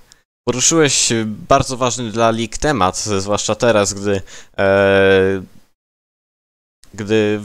poruszyłeś 0.48 1.08
bardzo 1.26 1.76
ważny 1.76 2.10
dla 2.10 2.30
lig 2.30 2.58
temat, 2.58 2.98
zwłaszcza 2.98 3.54
teraz, 3.54 3.94
gdy, 3.94 4.22
e, 4.58 5.42
gdy 6.94 7.40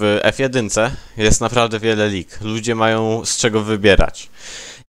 w 0.00 0.20
F1 0.22 0.90
jest 1.16 1.40
naprawdę 1.40 1.78
wiele 1.80 2.08
lig. 2.08 2.40
Ludzie 2.40 2.74
mają 2.74 3.24
z 3.24 3.36
czego 3.36 3.62
wybierać. 3.62 4.30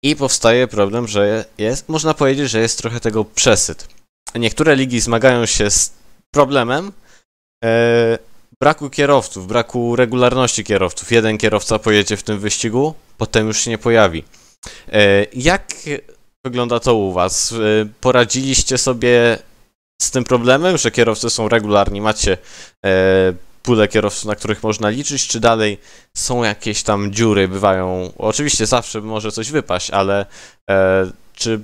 I 0.04 0.16
powstaje 0.16 0.68
problem, 0.68 1.08
że 1.08 1.46
jest, 1.58 1.90
można 1.90 2.14
powiedzieć, 2.14 2.50
że 2.50 2.60
jest 2.60 2.78
trochę 2.78 3.00
tego 3.00 3.26
przesyt. 3.26 3.88
Niektóre 4.36 4.76
ligi 4.76 5.00
zmagają 5.00 5.46
się 5.46 5.72
z 5.72 5.94
problemem, 6.34 6.92
e, 7.64 8.18
braku 8.62 8.90
kierowców, 8.90 9.48
braku 9.48 9.96
regularności 9.96 10.64
kierowców. 10.64 11.12
Jeden 11.12 11.38
kierowca 11.38 11.80
pojedzie 11.80 12.18
w 12.18 12.24
tym 12.24 12.40
wyścigu, 12.40 12.94
potem 13.18 13.48
już 13.48 13.60
się 13.60 13.70
nie 13.70 13.78
pojawi. 13.78 14.24
E, 14.92 15.26
jak 15.34 15.74
wygląda 16.46 16.80
to 16.80 16.96
u 16.96 17.14
Was? 17.14 17.52
E, 17.52 17.56
poradziliście 18.02 18.78
sobie 18.78 19.38
z 20.02 20.12
tym 20.12 20.24
problemem, 20.24 20.78
że 20.78 20.92
kierowcy 20.92 21.30
są 21.30 21.50
regularni? 21.50 22.02
Macie 22.02 22.38
e, 22.86 23.34
pulę 23.64 23.88
kierowców, 23.88 24.26
na 24.26 24.36
których 24.36 24.64
można 24.64 24.90
liczyć, 24.90 25.28
czy 25.28 25.40
dalej 25.40 25.78
są 26.18 26.44
jakieś 26.44 26.84
tam 26.84 27.12
dziury, 27.12 27.48
bywają. 27.48 28.14
Oczywiście 28.18 28.66
zawsze 28.66 29.02
może 29.02 29.32
coś 29.32 29.52
wypaść, 29.52 29.92
ale 29.92 30.26
czy 31.34 31.60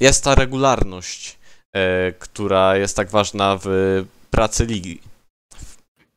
jest 0.00 0.24
ta 0.24 0.34
regularność, 0.34 1.38
która 2.18 2.76
jest 2.76 2.96
tak 2.96 3.10
ważna 3.10 3.58
w 3.62 3.68
pracy 4.30 4.66
ligi? 4.66 5.09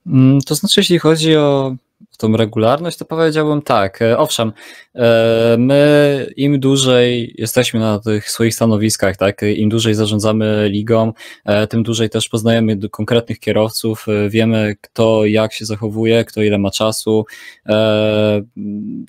Mm, 0.07 0.41
to 0.41 0.55
znaczy, 0.55 0.79
jeśli 0.79 0.99
chodzi 0.99 1.35
o 1.35 1.75
tą 2.17 2.37
regularność, 2.37 2.97
to 2.97 3.05
powiedziałbym 3.05 3.61
tak. 3.61 4.01
E, 4.01 4.17
owszem, 4.17 4.53
e, 4.95 5.55
my 5.59 6.33
im 6.35 6.59
dłużej 6.59 7.35
jesteśmy 7.37 7.79
na 7.79 7.99
tych 7.99 8.29
swoich 8.29 8.55
stanowiskach, 8.55 9.17
tak, 9.17 9.41
im 9.41 9.69
dłużej 9.69 9.93
zarządzamy 9.93 10.69
ligą, 10.69 11.13
e, 11.45 11.67
tym 11.67 11.83
dłużej 11.83 12.09
też 12.09 12.29
poznajemy 12.29 12.89
konkretnych 12.89 13.39
kierowców, 13.39 14.05
wiemy 14.29 14.75
kto 14.81 15.25
jak 15.25 15.53
się 15.53 15.65
zachowuje, 15.65 16.25
kto 16.25 16.41
ile 16.41 16.57
ma 16.57 16.71
czasu, 16.71 17.25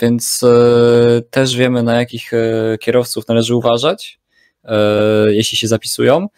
więc 0.01 0.41
też 1.31 1.57
wiemy 1.57 1.83
na 1.83 1.95
jakich 1.95 2.31
kierowców 2.81 3.29
należy 3.29 3.55
uważać, 3.55 4.21
jeśli 5.27 5.59
się 5.59 5.69
zapisują, 5.69 6.29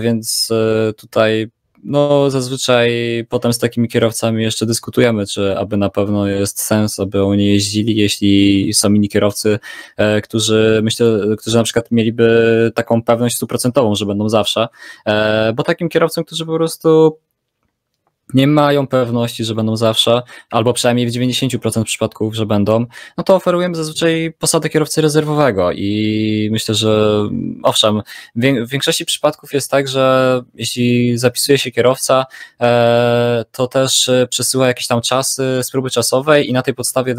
więc 0.00 0.48
tutaj 0.96 1.50
no 1.82 2.30
zazwyczaj 2.30 2.90
potem 3.28 3.52
z 3.52 3.58
takimi 3.58 3.88
kierowcami 3.88 4.42
jeszcze 4.42 4.66
dyskutujemy, 4.66 5.26
czy 5.26 5.58
aby 5.58 5.76
na 5.76 5.88
pewno 5.88 6.26
jest 6.26 6.62
sens, 6.62 7.00
aby 7.00 7.24
oni 7.24 7.46
jeździli, 7.46 7.96
jeśli 7.96 8.74
są 8.74 8.92
inni 8.92 9.08
kierowcy, 9.08 9.58
e, 9.96 10.20
którzy 10.20 10.80
myślę, 10.82 11.06
którzy 11.38 11.56
na 11.56 11.62
przykład 11.62 11.90
mieliby 11.90 12.72
taką 12.74 13.02
pewność 13.02 13.36
stuprocentową, 13.36 13.94
że 13.94 14.06
będą 14.06 14.28
zawsze, 14.28 14.68
e, 15.06 15.52
bo 15.52 15.62
takim 15.62 15.88
kierowcom, 15.88 16.24
którzy 16.24 16.46
po 16.46 16.54
prostu 16.54 17.18
nie 18.34 18.46
mają 18.46 18.86
pewności, 18.86 19.44
że 19.44 19.54
będą 19.54 19.76
zawsze, 19.76 20.22
albo 20.50 20.72
przynajmniej 20.72 21.06
w 21.06 21.12
90% 21.12 21.84
przypadków, 21.84 22.34
że 22.34 22.46
będą, 22.46 22.86
no 23.16 23.24
to 23.24 23.34
oferujemy 23.34 23.74
zazwyczaj 23.74 24.32
posadę 24.38 24.68
kierowcy 24.68 25.00
rezerwowego 25.00 25.72
i 25.72 26.48
myślę, 26.52 26.74
że 26.74 27.22
owszem, 27.62 28.02
w 28.36 28.68
większości 28.68 29.04
przypadków 29.04 29.52
jest 29.52 29.70
tak, 29.70 29.88
że 29.88 30.40
jeśli 30.54 31.18
zapisuje 31.18 31.58
się 31.58 31.70
kierowca, 31.70 32.26
e, 32.60 33.44
to 33.52 33.66
też 33.66 34.10
przesyła 34.28 34.66
jakieś 34.66 34.86
tam 34.86 35.00
czasy 35.00 35.60
z 35.62 35.70
próby 35.70 35.90
czasowej 35.90 36.48
i 36.48 36.52
na 36.52 36.62
tej 36.62 36.74
podstawie 36.74 37.14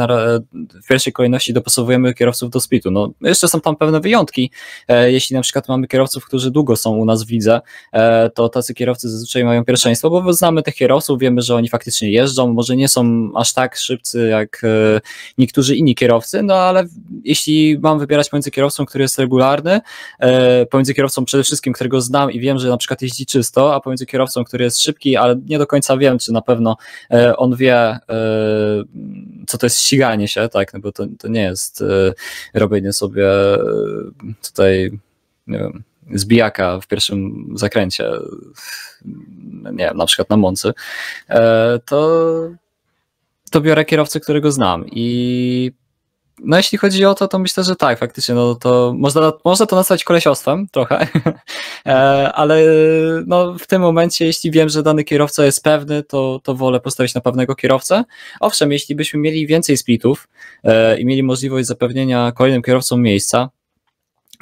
w 0.84 0.88
pierwszej 0.88 1.14
kolejności 1.14 1.54
dopasowujemy 1.54 2.14
kierowców 2.14 2.50
do 2.50 2.60
splitu. 2.60 2.92
No, 2.92 3.14
jeszcze 3.22 3.48
są 3.48 3.62
tam 3.62 3.76
pewne 3.76 4.00
wyjątki, 4.00 4.52
e, 4.88 5.12
jeśli 5.12 5.36
na 5.36 5.42
przykład 5.42 5.68
mamy 5.68 5.88
kierowców, 5.88 6.26
którzy 6.26 6.52
długo 6.52 6.76
są 6.76 6.92
u 6.92 7.06
nas 7.06 7.24
w 7.24 7.30
lidze, 7.30 7.62
e, 7.92 8.30
to 8.30 8.50
tacy 8.50 8.74
kierowcy 8.74 9.10
zazwyczaj 9.10 9.44
mają 9.44 9.66
pierwszeństwo, 9.66 10.10
bo 10.10 10.34
znamy 10.34 10.64
tych 10.64 10.76
kierowców, 10.76 11.03
wiemy, 11.18 11.42
że 11.42 11.56
oni 11.56 11.70
faktycznie 11.70 12.12
jeżdżą, 12.12 12.54
może 12.54 12.76
nie 12.76 12.88
są 12.88 13.32
aż 13.36 13.54
tak 13.54 13.78
szybcy 13.78 14.28
jak 14.28 14.62
e, 14.64 15.02
niektórzy 15.38 15.76
inni 15.76 15.96
kierowcy, 15.96 16.44
no 16.44 16.56
ale 16.56 16.86
jeśli 17.24 17.80
mam 17.80 18.00
wybierać 18.00 18.30
pomiędzy 18.30 18.52
kierowcą, 18.52 18.86
który 18.86 19.02
jest 19.02 19.20
regularny, 19.20 19.82
e, 20.20 20.66
pomiędzy 20.66 20.94
kierowcą 20.94 21.26
przede 21.26 21.44
wszystkim, 21.44 21.74
którego 21.74 22.02
znam 22.02 22.32
i 22.32 22.40
wiem, 22.40 22.60
że 22.60 22.70
na 22.70 22.78
przykład 22.78 23.02
jeździ 23.02 23.26
czysto, 23.26 23.76
a 23.76 23.80
pomiędzy 23.80 24.06
kierowcą, 24.06 24.44
który 24.44 24.64
jest 24.64 24.82
szybki, 24.82 25.18
ale 25.18 25.36
nie 25.46 25.58
do 25.58 25.68
końca 25.68 25.98
wiem, 25.98 26.20
czy 26.20 26.32
na 26.32 26.42
pewno 26.42 26.78
e, 27.12 27.38
on 27.38 27.56
wie, 27.56 28.00
co 29.48 29.58
to 29.58 29.66
jest 29.66 29.80
ściganie 29.80 30.28
się, 30.28 30.50
tak, 30.50 30.74
no 30.74 30.80
bo 30.80 30.92
to, 30.92 31.06
to 31.20 31.28
nie 31.28 31.42
jest 31.42 31.84
robienie 32.54 32.94
sobie 32.94 33.28
tutaj, 34.42 34.92
nie 35.48 35.60
wiem, 35.60 35.84
zbijaka 36.14 36.80
w 36.80 36.88
pierwszym 36.88 37.48
zakręcie, 37.56 38.10
nie 39.72 39.86
wiem, 39.86 39.98
na 39.98 40.06
przykład 40.06 40.30
na 40.30 40.38
Moncy, 40.38 40.74
e, 41.30 41.80
to, 41.86 42.30
to 43.52 43.62
biorę 43.62 43.86
kierowcę, 43.86 44.20
którego 44.20 44.52
znam 44.52 44.86
i 44.92 45.72
no 46.40 46.58
jeśli 46.58 46.78
chodzi 46.78 47.06
o 47.06 47.16
to, 47.16 47.28
to 47.28 47.40
myślę, 47.40 47.64
że 47.64 47.76
tak, 47.76 48.00
faktycznie, 48.00 48.36
no 48.36 48.56
to 48.56 48.94
można, 48.98 49.34
można 49.46 49.66
to 49.66 49.76
nazwać 49.76 50.04
kolesiostwem 50.04 50.68
trochę, 50.72 51.08
e, 51.86 52.34
ale 52.34 52.64
no 53.26 53.54
w 53.60 53.68
tym 53.68 53.82
momencie, 53.82 54.26
jeśli 54.26 54.52
wiem, 54.52 54.70
że 54.70 54.84
dany 54.84 55.04
kierowca 55.04 55.46
jest 55.46 55.64
pewny, 55.64 56.04
to, 56.04 56.40
to 56.44 56.56
wolę 56.56 56.80
postawić 56.80 57.16
na 57.16 57.22
pewnego 57.22 57.56
kierowcę. 57.56 58.04
Owszem, 58.40 58.72
jeśli 58.72 58.96
byśmy 58.96 59.20
mieli 59.20 59.48
więcej 59.48 59.78
splitów 59.78 60.28
e, 60.64 61.00
i 61.00 61.06
mieli 61.06 61.24
możliwość 61.24 61.68
zapewnienia 61.68 62.32
kolejnym 62.32 62.62
kierowcom 62.62 63.02
miejsca, 63.02 63.50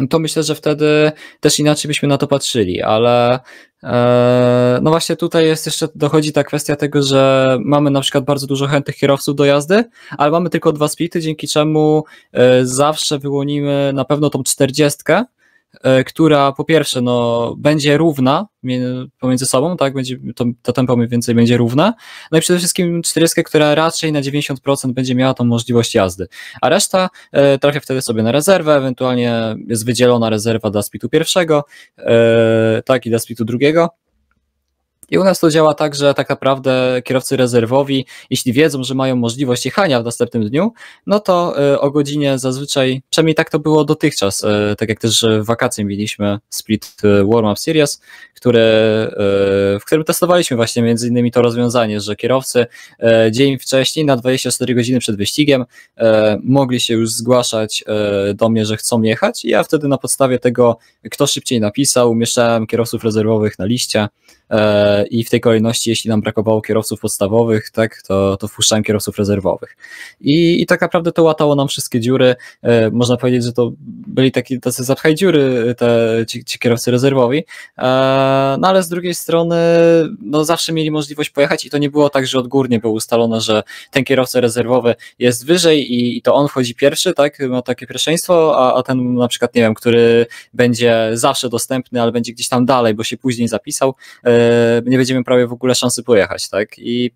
to 0.09 0.19
myślę, 0.19 0.43
że 0.43 0.55
wtedy 0.55 1.11
też 1.39 1.59
inaczej 1.59 1.89
byśmy 1.89 2.07
na 2.07 2.17
to 2.17 2.27
patrzyli, 2.27 2.81
ale 2.81 3.39
e, 3.83 4.79
no 4.81 4.89
właśnie 4.89 5.15
tutaj 5.15 5.45
jest 5.45 5.65
jeszcze, 5.65 5.87
dochodzi 5.95 6.31
ta 6.31 6.43
kwestia 6.43 6.75
tego, 6.75 7.03
że 7.03 7.57
mamy 7.61 7.91
na 7.91 8.01
przykład 8.01 8.23
bardzo 8.23 8.47
dużo 8.47 8.67
chętnych 8.67 8.95
kierowców 8.95 9.35
do 9.35 9.45
jazdy, 9.45 9.83
ale 10.17 10.31
mamy 10.31 10.49
tylko 10.49 10.71
dwa 10.71 10.87
splity, 10.87 11.21
dzięki 11.21 11.47
czemu 11.47 12.03
e, 12.33 12.65
zawsze 12.65 13.19
wyłonimy 13.19 13.91
na 13.93 14.05
pewno 14.05 14.29
tą 14.29 14.43
czterdziestkę, 14.43 15.25
która 16.05 16.51
po 16.51 16.63
pierwsze 16.63 17.01
no, 17.01 17.55
będzie 17.57 17.97
równa 17.97 18.47
pomiędzy 19.19 19.45
sobą, 19.45 19.77
tak, 19.77 19.93
będzie, 19.93 20.17
to, 20.35 20.45
to 20.61 20.73
tempo 20.73 20.95
mniej 20.95 21.09
więcej 21.09 21.35
będzie 21.35 21.57
równe, 21.57 21.93
no 22.31 22.37
i 22.37 22.41
przede 22.41 22.59
wszystkim 22.59 23.01
40, 23.01 23.43
która 23.43 23.75
raczej 23.75 24.11
na 24.11 24.21
90% 24.21 24.91
będzie 24.93 25.15
miała 25.15 25.33
tą 25.33 25.43
możliwość 25.43 25.95
jazdy, 25.95 26.27
a 26.61 26.69
reszta 26.69 27.09
e, 27.31 27.57
trafia 27.57 27.79
wtedy 27.79 28.01
sobie 28.01 28.23
na 28.23 28.31
rezerwę, 28.31 28.75
ewentualnie 28.75 29.55
jest 29.67 29.85
wydzielona 29.85 30.29
rezerwa 30.29 30.69
dla 30.69 30.81
splitu 30.81 31.09
pierwszego, 31.09 31.65
e, 31.97 32.81
tak, 32.85 33.05
i 33.05 33.09
dla 33.09 33.19
splitu 33.19 33.45
drugiego, 33.45 33.89
i 35.11 35.17
u 35.17 35.23
nas 35.23 35.39
to 35.39 35.49
działa 35.49 35.73
tak, 35.73 35.95
że 35.95 36.13
tak 36.13 36.29
naprawdę 36.29 37.01
kierowcy 37.05 37.37
rezerwowi, 37.37 38.05
jeśli 38.29 38.53
wiedzą, 38.53 38.83
że 38.83 38.95
mają 38.95 39.15
możliwość 39.15 39.65
jechania 39.65 40.01
w 40.01 40.05
następnym 40.05 40.49
dniu, 40.49 40.73
no 41.07 41.19
to 41.19 41.63
e, 41.71 41.79
o 41.79 41.91
godzinie 41.91 42.39
zazwyczaj, 42.39 43.01
przynajmniej 43.09 43.35
tak 43.35 43.49
to 43.49 43.59
było 43.59 43.85
dotychczas, 43.85 44.43
e, 44.43 44.75
tak 44.77 44.89
jak 44.89 44.99
też 44.99 45.25
w 45.41 45.45
wakacje 45.45 45.85
mieliśmy 45.85 46.39
split 46.49 46.95
e, 47.03 47.25
Warm 47.25 47.47
Up 47.47 47.55
Series, 47.55 48.01
które, 48.35 48.61
w 49.81 49.85
którym 49.85 50.03
testowaliśmy 50.03 50.57
właśnie 50.57 50.83
między 50.83 51.07
innymi 51.07 51.31
to 51.31 51.41
rozwiązanie, 51.41 52.01
że 52.01 52.15
kierowcy 52.15 52.65
dzień 53.31 53.59
wcześniej, 53.59 54.05
na 54.05 54.17
24 54.17 54.75
godziny 54.75 54.99
przed 54.99 55.15
wyścigiem, 55.15 55.65
mogli 56.43 56.79
się 56.79 56.93
już 56.93 57.11
zgłaszać 57.11 57.83
do 58.35 58.49
mnie, 58.49 58.65
że 58.65 58.77
chcą 58.77 59.01
jechać 59.01 59.45
i 59.45 59.49
ja 59.49 59.63
wtedy 59.63 59.87
na 59.87 59.97
podstawie 59.97 60.39
tego, 60.39 60.77
kto 61.11 61.27
szybciej 61.27 61.59
napisał, 61.59 62.11
umieszczałem 62.11 62.67
kierowców 62.67 63.03
rezerwowych 63.03 63.59
na 63.59 63.65
liście, 63.65 64.07
i 65.09 65.23
w 65.23 65.29
tej 65.29 65.41
kolejności, 65.41 65.89
jeśli 65.89 66.09
nam 66.09 66.21
brakowało 66.21 66.61
kierowców 66.61 66.99
podstawowych, 66.99 67.69
tak, 67.69 68.01
to, 68.01 68.37
to 68.37 68.47
wpuszczałem 68.47 68.83
kierowców 68.83 69.17
rezerwowych. 69.17 69.77
I, 70.21 70.61
I 70.61 70.65
tak 70.65 70.81
naprawdę 70.81 71.11
to 71.11 71.23
łatało 71.23 71.55
nam 71.55 71.67
wszystkie 71.67 71.99
dziury. 71.99 72.35
E, 72.61 72.91
można 72.91 73.17
powiedzieć, 73.17 73.43
że 73.43 73.53
to 73.53 73.71
byli 74.07 74.31
taki, 74.31 74.59
tacy 74.59 74.83
zapchaj 74.83 75.15
dziury 75.15 75.75
te, 75.77 76.17
ci, 76.27 76.45
ci 76.45 76.59
kierowcy 76.59 76.91
rezerwowi, 76.91 77.37
e, 77.77 77.81
no 78.59 78.67
ale 78.67 78.83
z 78.83 78.89
drugiej 78.89 79.15
strony 79.15 79.55
no 80.21 80.45
zawsze 80.45 80.73
mieli 80.73 80.91
możliwość 80.91 81.29
pojechać 81.29 81.65
i 81.65 81.69
to 81.69 81.77
nie 81.77 81.89
było 81.89 82.09
tak, 82.09 82.27
że 82.27 82.39
odgórnie 82.39 82.79
było 82.79 82.93
ustalone, 82.93 83.41
że 83.41 83.63
ten 83.91 84.03
kierowca 84.03 84.41
rezerwowy 84.41 84.95
jest 85.19 85.45
wyżej 85.45 85.93
i, 85.93 86.17
i 86.17 86.21
to 86.21 86.35
on 86.35 86.47
wchodzi 86.47 86.75
pierwszy, 86.75 87.13
tak, 87.13 87.39
ma 87.39 87.61
takie 87.61 87.87
pierwszeństwo, 87.87 88.57
a, 88.57 88.79
a 88.79 88.83
ten 88.83 89.13
na 89.13 89.27
przykład, 89.27 89.55
nie 89.55 89.61
wiem, 89.61 89.73
który 89.73 90.25
będzie 90.53 91.09
zawsze 91.13 91.49
dostępny, 91.49 92.01
ale 92.01 92.11
będzie 92.11 92.33
gdzieś 92.33 92.47
tam 92.47 92.65
dalej, 92.65 92.93
bo 92.93 93.03
się 93.03 93.17
później 93.17 93.47
zapisał, 93.47 93.95
nie 94.91 94.97
będziemy 94.97 95.23
prawie 95.23 95.47
w 95.47 95.53
ogóle 95.53 95.75
szansy 95.75 96.03
pojechać, 96.03 96.49
tak? 96.49 96.69
I 96.77 97.11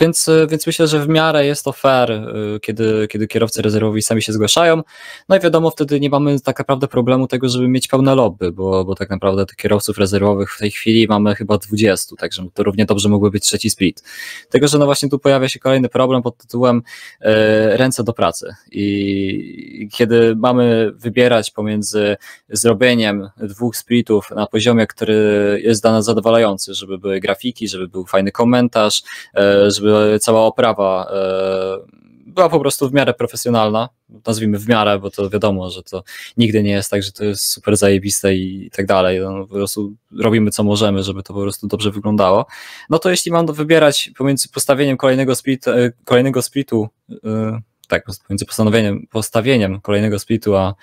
więc, 0.00 0.30
więc 0.48 0.66
myślę, 0.66 0.86
że 0.86 1.00
w 1.00 1.08
miarę 1.08 1.46
jest 1.46 1.64
to 1.64 1.72
fair, 1.72 2.10
y, 2.10 2.60
kiedy, 2.60 3.08
kiedy 3.08 3.26
kierowcy 3.26 3.62
rezerwowi 3.62 4.02
sami 4.02 4.22
się 4.22 4.32
zgłaszają. 4.32 4.82
No 5.28 5.36
i 5.36 5.40
wiadomo, 5.40 5.70
wtedy 5.70 6.00
nie 6.00 6.10
mamy 6.10 6.40
tak 6.40 6.58
naprawdę 6.58 6.88
problemu 6.88 7.26
tego, 7.26 7.48
żeby 7.48 7.68
mieć 7.68 7.88
pełne 7.88 8.14
lobby, 8.14 8.52
bo, 8.52 8.84
bo 8.84 8.94
tak 8.94 9.10
naprawdę 9.10 9.46
tych 9.46 9.56
kierowców 9.56 9.98
rezerwowych 9.98 10.52
w 10.52 10.58
tej 10.58 10.70
chwili 10.70 11.06
mamy 11.08 11.34
chyba 11.34 11.58
20, 11.58 12.16
także 12.16 12.46
to 12.54 12.62
równie 12.62 12.84
dobrze 12.84 13.08
mógłby 13.08 13.30
być 13.30 13.44
trzeci 13.44 13.70
split. 13.70 14.02
Tego, 14.50 14.68
że 14.68 14.78
no 14.78 14.84
właśnie 14.84 15.08
tu 15.08 15.18
pojawia 15.18 15.48
się 15.48 15.58
kolejny 15.58 15.88
problem 15.88 16.22
pod 16.22 16.36
tytułem 16.36 16.82
e, 17.20 17.76
ręce 17.76 18.04
do 18.04 18.12
pracy. 18.12 18.54
I 18.72 19.88
kiedy 19.92 20.36
mamy 20.36 20.92
wybierać 20.94 21.50
pomiędzy 21.50 22.16
zrobieniem 22.48 23.28
dwóch 23.36 23.76
splitów 23.76 24.30
na 24.30 24.46
poziomie, 24.46 24.86
który 24.86 25.60
jest 25.64 25.82
dla 25.82 25.92
nas 25.92 26.04
zadowalający, 26.04 26.74
żeby 26.74 26.98
były 26.98 27.20
grafiki, 27.20 27.68
żeby 27.68 27.88
był 27.88 28.06
fajny 28.06 28.32
komentarz, 28.32 29.02
e, 29.34 29.70
żeby 29.84 30.18
cała 30.18 30.40
oprawa 30.40 31.06
e, 31.12 32.04
była 32.26 32.48
po 32.48 32.60
prostu 32.60 32.88
w 32.88 32.92
miarę 32.92 33.14
profesjonalna, 33.14 33.88
nazwijmy 34.26 34.58
w 34.58 34.68
miarę, 34.68 34.98
bo 34.98 35.10
to 35.10 35.30
wiadomo, 35.30 35.70
że 35.70 35.82
to 35.82 36.04
nigdy 36.36 36.62
nie 36.62 36.70
jest 36.70 36.90
tak, 36.90 37.02
że 37.02 37.12
to 37.12 37.24
jest 37.24 37.50
super 37.50 37.76
zajebiste 37.76 38.34
i 38.34 38.70
tak 38.76 38.86
dalej, 38.86 39.20
no, 39.20 39.46
po 39.46 39.54
prostu 39.54 39.92
robimy 40.20 40.50
co 40.50 40.64
możemy, 40.64 41.02
żeby 41.02 41.22
to 41.22 41.34
po 41.34 41.40
prostu 41.40 41.66
dobrze 41.66 41.90
wyglądało, 41.90 42.46
no 42.90 42.98
to 42.98 43.10
jeśli 43.10 43.32
mam 43.32 43.46
wybierać 43.46 44.10
pomiędzy 44.18 44.48
postawieniem 44.48 44.96
kolejnego, 44.96 45.34
split, 45.34 45.68
e, 45.68 45.92
kolejnego 46.04 46.42
splitu, 46.42 46.88
e, 47.24 47.60
tak, 47.88 48.04
pomiędzy 48.26 48.46
postanowieniem, 48.46 49.06
postawieniem 49.10 49.80
kolejnego 49.80 50.18
splitu, 50.18 50.56
a 50.56 50.74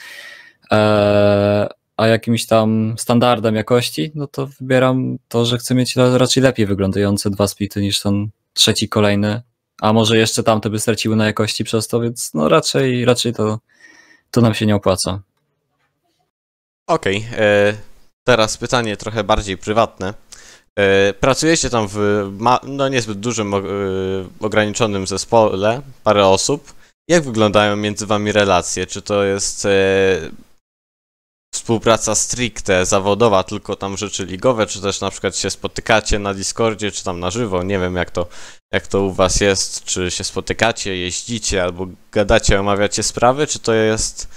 a 1.97 2.07
jakimś 2.07 2.45
tam 2.45 2.95
standardem 2.97 3.55
jakości, 3.55 4.11
no 4.15 4.27
to 4.27 4.47
wybieram 4.47 5.17
to, 5.27 5.45
że 5.45 5.57
chcę 5.57 5.75
mieć 5.75 5.95
raczej 5.95 6.43
lepiej 6.43 6.65
wyglądające 6.65 7.29
dwa 7.29 7.47
splity 7.47 7.81
niż 7.81 8.01
ten 8.01 8.29
trzeci, 8.53 8.89
kolejny, 8.89 9.41
a 9.81 9.93
może 9.93 10.17
jeszcze 10.17 10.43
tamte 10.43 10.69
by 10.69 10.79
straciły 10.79 11.15
na 11.15 11.25
jakości 11.25 11.63
przez 11.63 11.87
to, 11.87 11.99
więc 11.99 12.33
no 12.33 12.49
raczej, 12.49 13.05
raczej 13.05 13.33
to, 13.33 13.59
to 14.31 14.41
nam 14.41 14.53
się 14.53 14.65
nie 14.65 14.75
opłaca. 14.75 15.21
Okej, 16.87 17.17
okay, 17.17 17.39
e, 17.39 17.73
teraz 18.23 18.57
pytanie 18.57 18.97
trochę 18.97 19.23
bardziej 19.23 19.57
prywatne. 19.57 20.13
E, 20.79 21.13
pracujecie 21.13 21.69
tam 21.69 21.87
w 21.87 22.29
no 22.63 22.89
niezbyt 22.89 23.19
dużym, 23.19 23.53
e, 23.53 23.59
ograniczonym 24.39 25.07
zespole, 25.07 25.81
parę 26.03 26.27
osób. 26.27 26.73
Jak 27.07 27.23
wyglądają 27.23 27.75
między 27.75 28.05
wami 28.05 28.31
relacje? 28.31 28.85
Czy 28.85 29.01
to 29.01 29.23
jest 29.23 29.67
współpraca 31.61 32.15
stricte 32.15 32.85
zawodowa, 32.85 33.43
tylko 33.43 33.75
tam 33.75 33.97
rzeczy 33.97 34.25
ligowe, 34.25 34.67
czy 34.67 34.81
też 34.81 35.01
na 35.01 35.09
przykład 35.09 35.37
się 35.37 35.49
spotykacie 35.49 36.19
na 36.19 36.33
Discordzie, 36.33 36.91
czy 36.91 37.03
tam 37.03 37.19
na 37.19 37.31
żywo, 37.31 37.63
nie 37.63 37.79
wiem 37.79 37.95
jak 37.95 38.11
to, 38.11 38.27
jak 38.73 38.87
to 38.87 39.01
u 39.01 39.13
was 39.13 39.41
jest, 39.41 39.83
czy 39.83 40.11
się 40.11 40.23
spotykacie, 40.23 40.97
jeździcie, 40.97 41.63
albo 41.63 41.87
gadacie, 42.11 42.59
omawiacie 42.59 43.03
sprawy, 43.03 43.47
czy 43.47 43.59
to 43.59 43.73
jest 43.73 44.27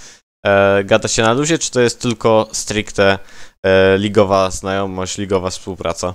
e, 0.45 0.83
gada 0.83 1.07
się 1.07 1.21
na 1.21 1.33
luzie, 1.33 1.57
czy 1.57 1.71
to 1.71 1.81
jest 1.81 2.01
tylko 2.01 2.47
stricte 2.51 3.19
e, 3.63 3.97
ligowa 3.97 4.51
znajomość, 4.51 5.17
ligowa 5.17 5.49
współpraca? 5.49 6.13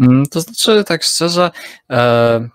Mm, 0.00 0.26
to 0.26 0.40
znaczy, 0.40 0.84
tak 0.84 1.02
szczerze, 1.02 1.50
e, 1.90 2.48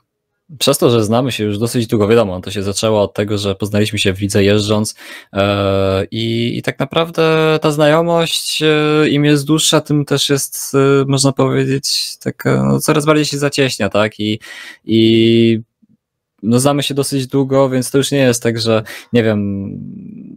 przez 0.59 0.77
to, 0.77 0.89
że 0.89 1.03
znamy 1.03 1.31
się 1.31 1.43
już 1.43 1.57
dosyć 1.57 1.87
długo, 1.87 2.07
wiadomo, 2.07 2.41
to 2.41 2.51
się 2.51 2.63
zaczęło 2.63 3.01
od 3.01 3.13
tego, 3.13 3.37
że 3.37 3.55
poznaliśmy 3.55 3.99
się 3.99 4.13
w 4.13 4.21
lidze 4.21 4.43
jeżdżąc 4.43 4.95
e, 5.33 6.05
i, 6.11 6.57
i 6.57 6.61
tak 6.61 6.79
naprawdę 6.79 7.59
ta 7.61 7.71
znajomość 7.71 8.61
e, 8.61 9.09
im 9.09 9.25
jest 9.25 9.45
dłuższa, 9.45 9.81
tym 9.81 10.05
też 10.05 10.29
jest, 10.29 10.75
e, 10.75 11.05
można 11.07 11.31
powiedzieć, 11.31 12.17
taka, 12.17 12.63
no, 12.63 12.79
coraz 12.79 13.05
bardziej 13.05 13.25
się 13.25 13.37
zacieśnia, 13.37 13.89
tak? 13.89 14.19
I, 14.19 14.39
i 14.85 15.61
no 16.43 16.59
znamy 16.59 16.83
się 16.83 16.93
dosyć 16.93 17.27
długo, 17.27 17.69
więc 17.69 17.91
to 17.91 17.97
już 17.97 18.11
nie 18.11 18.17
jest 18.17 18.43
tak, 18.43 18.59
że 18.59 18.83
nie 19.13 19.23
wiem, 19.23 19.69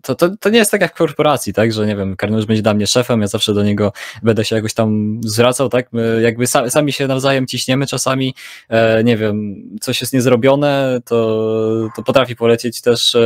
to, 0.02 0.14
to, 0.14 0.36
to 0.36 0.50
nie 0.50 0.58
jest 0.58 0.70
tak 0.70 0.80
jak 0.80 0.94
w 0.94 0.98
korporacji, 0.98 1.52
tak, 1.52 1.72
że 1.72 1.86
nie 1.86 1.96
wiem, 1.96 2.16
Karnusz 2.16 2.46
będzie 2.46 2.62
dla 2.62 2.74
mnie 2.74 2.86
szefem, 2.86 3.20
ja 3.20 3.26
zawsze 3.26 3.54
do 3.54 3.62
niego 3.62 3.92
będę 4.22 4.44
się 4.44 4.56
jakoś 4.56 4.74
tam 4.74 5.20
zwracał, 5.24 5.68
tak, 5.68 5.92
my 5.92 6.20
jakby 6.22 6.46
sami, 6.46 6.92
się 6.92 7.06
nawzajem 7.06 7.46
ciśniemy 7.46 7.86
czasami, 7.86 8.34
e, 8.68 9.04
nie 9.04 9.16
wiem, 9.16 9.54
coś 9.80 10.00
jest 10.00 10.12
niezrobione, 10.12 11.00
to, 11.04 11.88
to 11.96 12.02
potrafi 12.02 12.36
polecieć 12.36 12.80
też 12.80 13.14
e, 13.14 13.20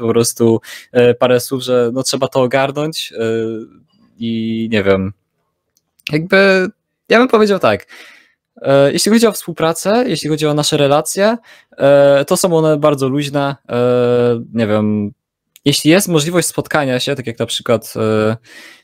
po 0.00 0.08
prostu 0.08 0.60
e, 0.92 1.14
parę 1.14 1.40
słów, 1.40 1.62
że 1.62 1.90
no 1.92 2.02
trzeba 2.02 2.28
to 2.28 2.42
ogarnąć 2.42 3.12
e, 3.12 3.22
i 4.18 4.68
nie 4.72 4.82
wiem, 4.82 5.12
jakby 6.12 6.68
ja 7.08 7.18
bym 7.18 7.28
powiedział 7.28 7.58
tak, 7.58 7.86
jeśli 8.92 9.12
chodzi 9.12 9.26
o 9.26 9.32
współpracę, 9.32 10.04
jeśli 10.06 10.28
chodzi 10.28 10.46
o 10.46 10.54
nasze 10.54 10.76
relacje, 10.76 11.36
e, 11.78 12.24
to 12.24 12.36
są 12.36 12.56
one 12.56 12.76
bardzo 12.76 13.08
luźne. 13.08 13.56
E, 13.68 13.76
nie 14.54 14.66
wiem, 14.66 15.10
jeśli 15.64 15.90
jest 15.90 16.08
możliwość 16.08 16.48
spotkania 16.48 17.00
się, 17.00 17.14
tak 17.14 17.26
jak 17.26 17.38
na 17.38 17.46
przykład 17.46 17.94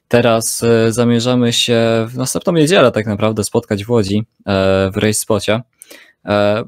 teraz 0.08 0.62
zamierzamy 0.88 1.52
się 1.52 2.06
w 2.08 2.16
następną 2.16 2.52
niedzielę 2.52 2.92
tak 2.92 3.06
naprawdę 3.06 3.44
spotkać 3.44 3.84
w 3.84 3.90
Łodzi 3.90 4.26
w 4.92 4.96
Race 4.96 5.14
Spocie, 5.14 5.60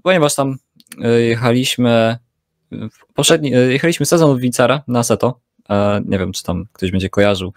ponieważ 0.03 0.35
tam 0.35 0.57
jechaliśmy 1.29 2.19
poprzedni, 3.15 3.51
jechaliśmy 3.51 4.07
sezon 4.07 4.37
w 4.37 4.41
Wicara 4.41 4.83
na 4.89 5.03
Seto 5.03 5.44
nie 6.05 6.19
wiem, 6.19 6.33
czy 6.33 6.43
tam 6.43 6.67
ktoś 6.73 6.91
będzie 6.91 7.11
kojarzył 7.11 7.53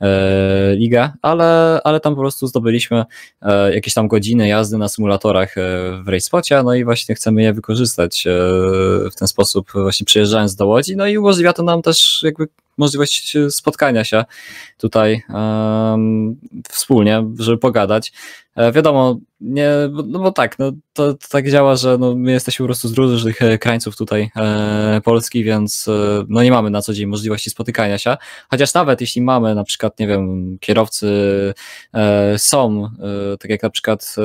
e, 0.00 0.74
ligę, 0.76 1.10
ale, 1.22 1.80
ale 1.84 2.00
tam 2.00 2.14
po 2.14 2.20
prostu 2.20 2.46
zdobyliśmy 2.46 3.04
e, 3.42 3.74
jakieś 3.74 3.94
tam 3.94 4.08
godziny 4.08 4.48
jazdy 4.48 4.78
na 4.78 4.88
symulatorach 4.88 5.58
e, 5.58 5.62
w 6.02 6.08
RaceSpocie, 6.08 6.62
no 6.62 6.74
i 6.74 6.84
właśnie 6.84 7.14
chcemy 7.14 7.42
je 7.42 7.52
wykorzystać 7.52 8.24
w 9.12 9.14
ten 9.18 9.28
sposób, 9.28 9.72
właśnie 9.72 10.06
przyjeżdżając 10.06 10.54
do 10.54 10.66
Łodzi, 10.66 10.96
no 10.96 11.06
i 11.06 11.18
umożliwia 11.18 11.52
to 11.52 11.62
nam 11.62 11.82
też 11.82 12.20
jakby 12.24 12.48
możliwość 12.78 13.36
spotkania 13.50 14.04
się 14.04 14.24
tutaj 14.78 15.22
wspólnie, 16.68 17.24
żeby 17.38 17.58
pogadać. 17.58 18.12
E, 18.58 18.72
wiadomo, 18.72 19.18
nie, 19.40 19.70
no 20.06 20.18
bo 20.18 20.32
tak, 20.32 20.58
no 20.58 20.72
to, 20.92 21.14
to, 21.14 21.28
tak 21.30 21.50
działa, 21.50 21.76
że 21.76 21.98
no, 21.98 22.14
my 22.14 22.32
jesteśmy 22.32 22.64
po 22.64 22.66
prostu 22.66 22.88
z 22.88 22.92
różnych 22.92 23.42
e, 23.42 23.58
krańców 23.58 23.96
tutaj 23.96 24.30
e, 24.36 25.00
Polski, 25.04 25.44
więc 25.44 25.88
e, 25.88 26.24
no 26.28 26.42
nie 26.42 26.50
mamy 26.50 26.70
na 26.70 26.82
co 26.82 26.94
dzień 26.94 27.06
możliwości 27.06 27.50
spotykania 27.50 27.98
się. 27.98 28.16
Chociaż 28.50 28.74
nawet 28.74 29.00
jeśli 29.00 29.22
mamy 29.22 29.54
na 29.54 29.64
przykład, 29.64 29.98
nie 29.98 30.06
wiem, 30.06 30.56
kierowcy 30.60 31.08
są, 32.36 32.90
tak 33.40 33.50
jak 33.50 33.62
na 33.62 33.70
przykład 33.70 34.16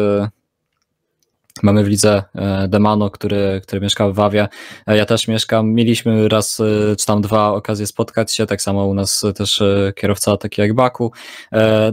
Mamy 1.63 1.83
w 1.83 1.87
lidze 1.87 2.23
e, 2.35 2.67
Demano, 2.67 3.09
który, 3.09 3.61
który 3.63 3.81
mieszka 3.81 4.09
w 4.09 4.13
Wawie. 4.13 4.47
E, 4.87 4.97
ja 4.97 5.05
też 5.05 5.27
mieszkam. 5.27 5.73
Mieliśmy 5.73 6.29
raz 6.29 6.59
e, 6.59 6.95
czy 6.95 7.05
tam 7.05 7.21
dwa 7.21 7.53
okazje 7.53 7.87
spotkać 7.87 8.35
się. 8.35 8.45
Tak 8.45 8.61
samo 8.61 8.85
u 8.85 8.93
nas 8.93 9.25
też 9.35 9.63
kierowca 9.95 10.37
taki 10.37 10.61
jak 10.61 10.73
Baku. 10.73 11.11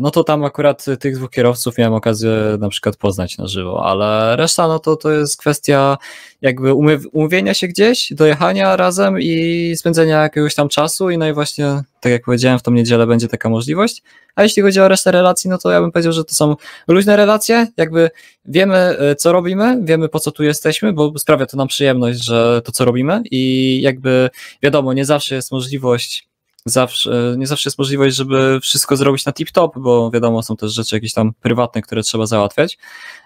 No 0.01 0.11
to 0.11 0.25
tam 0.25 0.45
akurat 0.45 0.85
tych 1.01 1.17
dwóch 1.17 1.31
kierowców 1.31 1.79
miałem 1.79 1.95
okazję 1.95 2.31
na 2.59 2.69
przykład 2.69 2.97
poznać 2.97 3.39
na 3.39 3.47
żywo, 3.47 3.85
ale 3.85 4.37
reszta 4.37 4.69
no 4.69 4.79
to, 4.79 4.97
to 4.97 5.11
jest 5.11 5.37
kwestia 5.37 5.99
jakby 6.43 6.75
umówienia 7.13 7.55
się 7.55 7.69
gdzieś, 7.69 8.13
dojechania 8.13 8.77
razem 8.77 9.21
i 9.21 9.75
spędzenia 9.77 10.23
jakiegoś 10.23 10.55
tam 10.55 10.69
czasu 10.69 11.11
i 11.11 11.19
no 11.19 11.29
i 11.29 11.33
właśnie, 11.33 11.83
tak 12.01 12.13
jak 12.13 12.25
powiedziałem, 12.25 12.59
w 12.59 12.63
tą 12.63 12.71
niedzielę 12.71 13.07
będzie 13.07 13.29
taka 13.29 13.49
możliwość. 13.49 14.03
A 14.35 14.43
jeśli 14.43 14.63
chodzi 14.63 14.81
o 14.81 14.89
resztę 14.89 15.13
relacji, 15.13 15.51
no 15.51 15.59
to 15.59 15.71
ja 15.71 15.81
bym 15.81 15.93
powiedział, 15.93 16.13
że 16.13 16.25
to 16.25 16.35
są 16.35 16.57
luźne 16.89 17.17
relacje, 17.17 17.67
jakby 17.77 18.11
wiemy, 18.45 18.77
e, 18.77 19.17
co 19.17 19.33
robimy, 19.33 19.79
wiemy, 19.83 20.09
po 20.09 20.21
co 20.21 20.31
tu 20.31 20.45
jesteśmy, 20.45 20.93
bo 20.93 21.19
sprawia 21.19 21.47
to 21.47 21.57
nam 21.57 21.69
przyjemność, 21.69 22.25
że 22.25 22.63
to, 22.65 22.73
co 22.73 22.85
robimy 22.85 23.23
i 23.31 23.81
jakby 23.83 24.31
wiadomo, 24.63 24.93
nie 24.93 25.05
zawsze 25.05 25.35
jest 25.35 25.53
możliwość 25.53 26.30
zawsze, 26.65 27.35
nie 27.39 27.47
zawsze 27.47 27.69
jest 27.69 27.79
możliwość, 27.79 28.17
żeby 28.17 28.61
wszystko 28.63 28.97
zrobić 28.97 29.25
na 29.25 29.33
tip-top, 29.33 29.71
bo 29.77 30.11
wiadomo, 30.11 30.43
są 30.43 30.57
też 30.57 30.73
rzeczy 30.73 30.97
jakieś 30.97 31.13
tam 31.13 31.33
prywatne, 31.41 31.83
które 31.83 32.03
trzeba 32.03 32.27
załatwiać. 32.27 32.79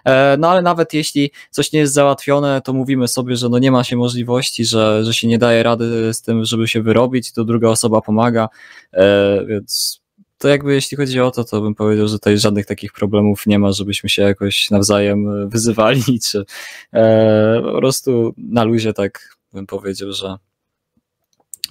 E, 0.05 0.37
no 0.39 0.49
ale 0.49 0.61
nawet 0.61 0.93
jeśli 0.93 1.31
coś 1.49 1.71
nie 1.71 1.79
jest 1.79 1.93
załatwione, 1.93 2.61
to 2.61 2.73
mówimy 2.73 3.07
sobie, 3.07 3.35
że 3.35 3.49
no 3.49 3.59
nie 3.59 3.71
ma 3.71 3.83
się 3.83 3.95
możliwości, 3.95 4.65
że, 4.65 5.05
że 5.05 5.13
się 5.13 5.27
nie 5.27 5.37
daje 5.37 5.63
rady 5.63 6.13
z 6.13 6.21
tym, 6.21 6.45
żeby 6.45 6.67
się 6.67 6.81
wyrobić, 6.81 7.31
to 7.31 7.43
druga 7.43 7.69
osoba 7.69 8.01
pomaga, 8.01 8.49
e, 8.93 9.45
więc 9.45 10.01
to 10.37 10.47
jakby 10.47 10.73
jeśli 10.73 10.97
chodzi 10.97 11.21
o 11.21 11.31
to, 11.31 11.43
to 11.43 11.61
bym 11.61 11.75
powiedział, 11.75 12.07
że 12.07 12.13
tutaj 12.13 12.37
żadnych 12.37 12.65
takich 12.65 12.93
problemów 12.93 13.47
nie 13.47 13.59
ma, 13.59 13.71
żebyśmy 13.71 14.09
się 14.09 14.21
jakoś 14.21 14.69
nawzajem 14.71 15.49
wyzywali, 15.49 16.19
czy 16.31 16.45
e, 16.93 17.61
po 17.63 17.77
prostu 17.77 18.33
na 18.37 18.63
luzie 18.63 18.93
tak 18.93 19.37
bym 19.53 19.67
powiedział, 19.67 20.11
że 20.11 20.37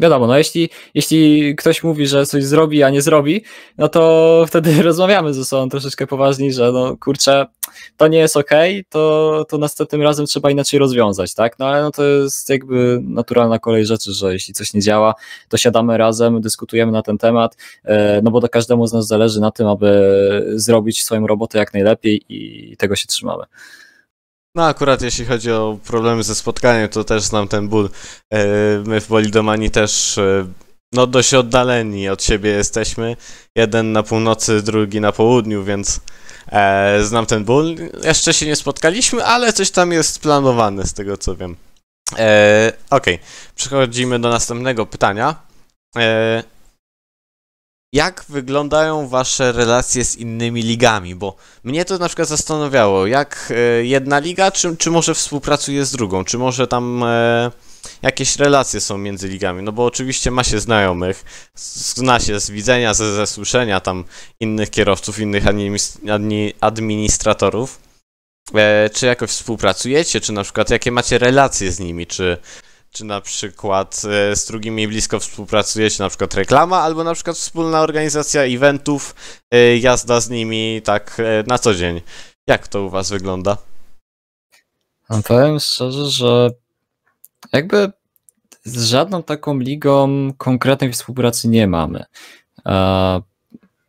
Wiadomo, 0.01 0.27
no 0.27 0.39
jeśli, 0.39 0.69
jeśli 0.95 1.55
ktoś 1.57 1.83
mówi, 1.83 2.07
że 2.07 2.27
coś 2.27 2.45
zrobi, 2.45 2.83
a 2.83 2.91
nie 2.91 3.03
zrobi, 3.03 3.45
no 3.79 3.89
to 3.89 4.45
wtedy 4.49 4.83
rozmawiamy 4.83 5.35
ze 5.35 5.45
sobą 5.45 5.69
troszeczkę 5.69 6.07
poważniej, 6.07 6.53
że 6.53 6.73
no 6.73 6.97
kurczę, 6.97 7.47
to 7.97 8.09
nie 8.09 8.19
jest 8.19 8.37
okej, 8.37 8.73
okay, 8.73 8.85
to, 8.89 9.45
to 9.49 9.59
następnym 9.59 10.03
razem 10.03 10.27
trzeba 10.27 10.51
inaczej 10.51 10.79
rozwiązać, 10.81 11.35
tak? 11.35 11.59
No 11.59 11.67
ale 11.67 11.83
no 11.83 11.91
to 11.91 12.05
jest 12.05 12.51
jakby 12.51 13.01
naturalna 13.03 13.59
kolej 13.59 13.87
rzeczy, 13.87 14.13
że 14.13 14.33
jeśli 14.33 14.55
coś 14.55 14.75
nie 14.75 14.81
działa, 14.81 15.15
to 15.49 15.57
siadamy 15.57 15.99
razem, 15.99 16.41
dyskutujemy 16.41 16.93
na 16.93 17.03
ten 17.03 17.19
temat, 17.19 17.57
e, 17.85 18.23
no 18.23 18.31
bo 18.31 18.41
to 18.41 18.49
każdemu 18.49 18.87
z 18.87 18.93
nas 18.93 19.07
zależy 19.07 19.41
na 19.41 19.51
tym, 19.51 19.67
aby 19.67 20.53
zrobić 20.55 21.05
swoją 21.05 21.27
robotę 21.27 21.59
jak 21.59 21.75
najlepiej 21.75 22.25
i 22.29 22.77
tego 22.77 22.97
się 22.97 23.07
trzymamy. 23.07 23.45
No 24.57 24.67
akurat 24.67 25.03
jeśli 25.03 25.25
chodzi 25.25 25.53
o 25.53 25.79
problemy 25.85 26.23
ze 26.23 26.35
spotkaniem, 26.35 26.89
to 26.89 27.05
też 27.05 27.23
znam 27.23 27.49
ten 27.49 27.69
ból. 27.69 27.91
E, 28.33 28.47
my 28.87 29.01
w 29.01 29.09
Bolidomanii 29.09 29.71
też 29.71 30.19
e, 30.19 30.47
no 30.93 31.07
dość 31.07 31.35
oddaleni 31.35 32.09
od 32.09 32.23
siebie 32.23 32.51
jesteśmy. 32.51 33.17
Jeden 33.57 33.93
na 33.93 34.03
północy, 34.03 34.63
drugi 34.63 35.01
na 35.01 35.13
południu, 35.13 35.65
więc 35.65 36.01
e, 36.53 37.05
znam 37.05 37.27
ten 37.27 37.45
ból. 37.45 37.77
Jeszcze 38.05 38.35
się 38.35 38.47
nie 38.47 38.57
spotkaliśmy, 38.57 39.25
ale 39.25 39.53
coś 39.53 39.71
tam 39.71 39.93
jest 39.93 40.21
planowane 40.21 40.87
z 40.87 40.93
tego 40.93 41.17
co 41.17 41.37
wiem. 41.37 41.57
Okay. 42.91 43.19
przechodzimy 43.55 44.19
do 44.19 44.29
następnego 44.29 44.87
pytania. 44.87 45.37
Jak 47.95 48.25
wyglądają 48.29 49.09
wasze 49.09 49.53
relacje 49.53 50.05
z 50.05 50.17
innymi 50.17 50.63
ligami? 50.63 51.15
Bo 51.15 51.37
mnie 51.65 51.85
to 51.85 51.99
na 51.99 52.07
przykład 52.07 52.29
zastanawiało, 52.29 53.07
jak 53.07 53.53
e, 53.57 53.85
jedna 53.85 54.19
liga, 54.19 54.51
czy, 54.51 54.77
czy 54.77 54.91
może 54.91 55.15
współpracuje 55.15 55.85
z 55.85 55.93
drugą, 55.93 56.25
czy 56.25 56.39
może 56.39 56.67
tam 56.67 57.03
e, 57.05 57.51
jakieś 58.03 58.37
relacje 58.37 58.81
są 58.81 58.99
między 58.99 59.29
ligami, 59.29 59.63
no 59.63 59.73
bo 59.73 59.85
oczywiście 59.85 60.31
ma 60.31 60.45
się 60.45 60.61
znajomych, 60.61 61.25
zna 61.95 62.21
się 62.21 62.41
z 62.41 62.51
widzenia, 62.51 62.95
ze, 62.95 63.15
ze 63.15 63.27
słyszenia 63.27 63.81
tam 63.81 64.05
innych 64.41 64.71
kierowców, 64.71 65.19
innych 65.19 65.45
administratorów. 66.61 67.81
E, 68.55 68.91
czy 68.91 69.07
jakoś 69.07 69.31
współpracujecie, 69.31 70.21
czy 70.21 70.33
na 70.33 70.43
przykład 70.43 70.71
jakie 70.71 70.93
macie 70.93 71.19
relacje 71.19 71.73
z 71.73 71.81
nimi, 71.81 72.07
czy 72.07 72.39
czy 72.95 73.05
na 73.05 73.21
przykład 73.21 74.03
e, 74.33 74.37
z 74.37 74.47
drugimi 74.47 74.89
blisko 74.89 75.21
współpracujecie, 75.21 76.03
na 76.03 76.09
przykład 76.09 76.35
reklama, 76.35 76.81
albo 76.81 77.05
na 77.05 77.15
przykład 77.15 77.37
wspólna 77.37 77.81
organizacja 77.81 78.43
eventów, 78.43 79.15
e, 79.51 79.77
jazda 79.77 80.21
z 80.21 80.31
nimi 80.31 80.81
tak 80.85 81.17
e, 81.21 81.45
na 81.47 81.59
co 81.59 81.75
dzień. 81.75 82.01
Jak 82.47 82.69
to 82.69 82.83
u 82.83 82.91
was 82.91 83.11
wygląda? 83.11 83.57
Powiem 85.29 85.61
szczerze, 85.61 86.07
że 86.07 86.51
jakby 87.53 87.93
z 88.65 88.85
żadną 88.85 89.23
taką 89.23 89.59
ligą 89.59 90.33
konkretnej 90.39 90.93
współpracy 90.93 91.49
nie 91.49 91.67
mamy. 91.67 92.05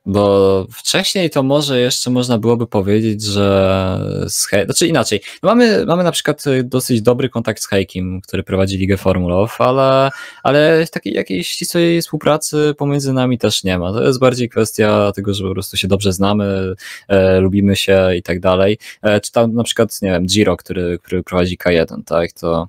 Bo 0.06 0.65
wcześniej 0.72 1.30
to 1.30 1.44
może 1.44 1.80
jeszcze 1.80 2.10
można 2.10 2.38
byłoby 2.38 2.68
powiedzieć, 2.68 3.24
że 3.24 4.00
z 4.30 4.46
He 4.46 4.65
znaczy 4.65 4.88
inaczej. 4.88 5.22
No 5.44 5.50
mamy, 5.50 5.86
mamy 5.86 6.04
na 6.04 6.12
przykład 6.12 6.48
y, 6.48 6.63
dosyć 6.63 7.02
dobry 7.02 7.30
kontakt 7.30 7.62
z 7.62 7.68
Heikiem, 7.68 8.22
który 8.22 8.44
prowadzi 8.44 8.78
Ligę 8.78 8.98
Formulow, 8.98 9.62
ale, 9.62 10.12
ale 10.44 10.88
takiej 10.91 11.13
jakiejś 11.13 11.48
ścisłej 11.48 12.02
współpracy 12.02 12.74
pomiędzy 12.78 13.13
nami 13.13 13.38
też 13.38 13.63
nie 13.63 13.80
ma. 13.80 13.94
To 13.94 14.04
jest 14.04 14.20
bardziej 14.20 14.50
kwestia 14.50 15.12
tego, 15.15 15.34
że 15.34 15.44
po 15.44 15.52
prostu 15.52 15.78
się 15.78 15.88
dobrze 15.88 16.13
znamy, 16.13 16.76
e, 17.08 17.39
lubimy 17.39 17.76
się 17.76 18.15
i 18.15 18.24
tak 18.24 18.39
dalej. 18.39 18.78
E, 19.02 19.22
czy 19.22 19.32
tam 19.32 19.54
na 19.54 19.63
przykład, 19.63 20.02
nie 20.02 20.10
wiem, 20.10 20.26
Giro, 20.26 20.58
który, 20.58 21.00
który 21.00 21.24
prowadzi 21.24 21.58
K1, 21.58 22.04
tak, 22.04 22.32
to 22.32 22.68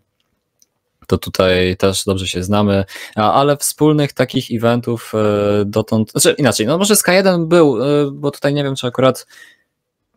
to 1.06 1.18
tutaj 1.18 1.76
też 1.76 2.04
dobrze 2.04 2.26
się 2.26 2.42
znamy, 2.42 2.84
ale 3.14 3.56
wspólnych 3.56 4.12
takich 4.12 4.46
eventów 4.50 5.12
e, 5.14 5.64
dotąd, 5.64 6.10
znaczy 6.10 6.34
inaczej, 6.38 6.66
no 6.66 6.78
może 6.78 6.94
Sky1 6.94 7.46
był, 7.46 7.82
e, 7.82 8.10
bo 8.12 8.30
tutaj 8.30 8.54
nie 8.54 8.64
wiem, 8.64 8.76
czy 8.76 8.86
akurat 8.86 9.26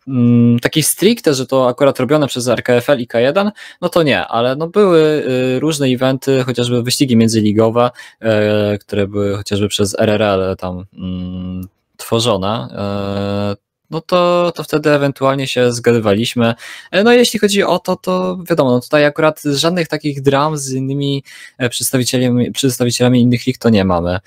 mm, 0.07 0.59
takich 0.59 0.85
stricte, 0.85 1.33
że 1.33 1.45
to 1.45 1.67
akurat 1.67 1.99
robione 1.99 2.27
przez 2.27 2.47
RKFL 2.47 2.99
i 2.99 3.07
K1, 3.07 3.51
no 3.81 3.89
to 3.89 4.03
nie, 4.03 4.27
ale 4.27 4.55
no 4.55 4.67
były 4.67 4.99
y, 4.99 5.59
różne 5.59 5.87
eventy, 5.87 6.43
chociażby 6.43 6.83
wyścigi 6.83 7.17
międzyligowe, 7.17 7.91
e, 8.19 8.77
które 8.77 9.07
były 9.07 9.37
chociażby 9.37 9.67
przez 9.67 9.99
RRL 9.99 10.55
tam 10.57 10.85
mm, 10.93 11.67
tworzone, 11.97 12.67
e, 12.71 13.68
no 13.89 14.01
to, 14.01 14.51
to 14.55 14.63
wtedy 14.63 14.91
ewentualnie 14.91 15.47
się 15.47 15.71
zgadywaliśmy. 15.71 16.53
E, 16.91 17.03
no 17.03 17.11
jeśli 17.11 17.39
chodzi 17.39 17.63
o 17.63 17.79
to, 17.79 17.95
to 17.95 18.37
wiadomo, 18.49 18.71
no 18.71 18.79
tutaj 18.79 19.05
akurat 19.05 19.41
żadnych 19.43 19.87
takich 19.87 20.21
dram 20.21 20.57
z 20.57 20.71
innymi 20.71 21.23
przedstawicielami, 21.69 22.51
przedstawicielami 22.51 23.21
innych 23.21 23.45
lig 23.45 23.57
to 23.57 23.69
nie 23.69 23.85
mamy 23.85 24.19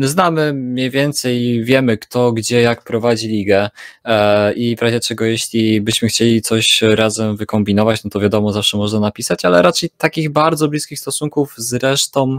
znamy 0.00 0.52
mniej 0.52 0.90
więcej, 0.90 1.64
wiemy 1.64 1.98
kto, 1.98 2.32
gdzie, 2.32 2.60
jak 2.60 2.84
prowadzi 2.84 3.28
ligę 3.28 3.70
e, 4.04 4.52
i 4.52 4.76
w 4.76 4.82
razie 4.82 5.00
czego, 5.00 5.24
jeśli 5.24 5.80
byśmy 5.80 6.08
chcieli 6.08 6.42
coś 6.42 6.82
razem 6.82 7.36
wykombinować, 7.36 8.04
no 8.04 8.10
to 8.10 8.20
wiadomo, 8.20 8.52
zawsze 8.52 8.76
można 8.76 9.00
napisać, 9.00 9.44
ale 9.44 9.62
raczej 9.62 9.90
takich 9.98 10.30
bardzo 10.30 10.68
bliskich 10.68 10.98
stosunków 10.98 11.54
z 11.56 11.74
resztą, 11.74 12.38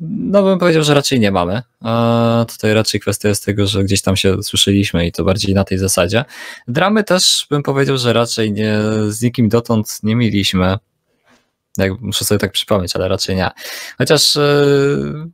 no 0.00 0.42
bym 0.42 0.58
powiedział, 0.58 0.82
że 0.82 0.94
raczej 0.94 1.20
nie 1.20 1.30
mamy. 1.30 1.62
A 1.80 2.44
tutaj 2.48 2.74
raczej 2.74 3.00
kwestia 3.00 3.28
jest 3.28 3.44
tego, 3.44 3.66
że 3.66 3.84
gdzieś 3.84 4.02
tam 4.02 4.16
się 4.16 4.42
słyszeliśmy 4.42 5.06
i 5.06 5.12
to 5.12 5.24
bardziej 5.24 5.54
na 5.54 5.64
tej 5.64 5.78
zasadzie. 5.78 6.24
Dramy 6.68 7.04
też 7.04 7.46
bym 7.50 7.62
powiedział, 7.62 7.98
że 7.98 8.12
raczej 8.12 8.52
nie, 8.52 8.78
z 9.08 9.22
nikim 9.22 9.48
dotąd 9.48 9.98
nie 10.02 10.16
mieliśmy. 10.16 10.76
Jak, 11.78 12.00
muszę 12.00 12.24
sobie 12.24 12.38
tak 12.38 12.52
przypomnieć, 12.52 12.96
ale 12.96 13.08
raczej 13.08 13.36
nie. 13.36 13.50
Chociaż 13.98 14.34
yy, 14.34 15.30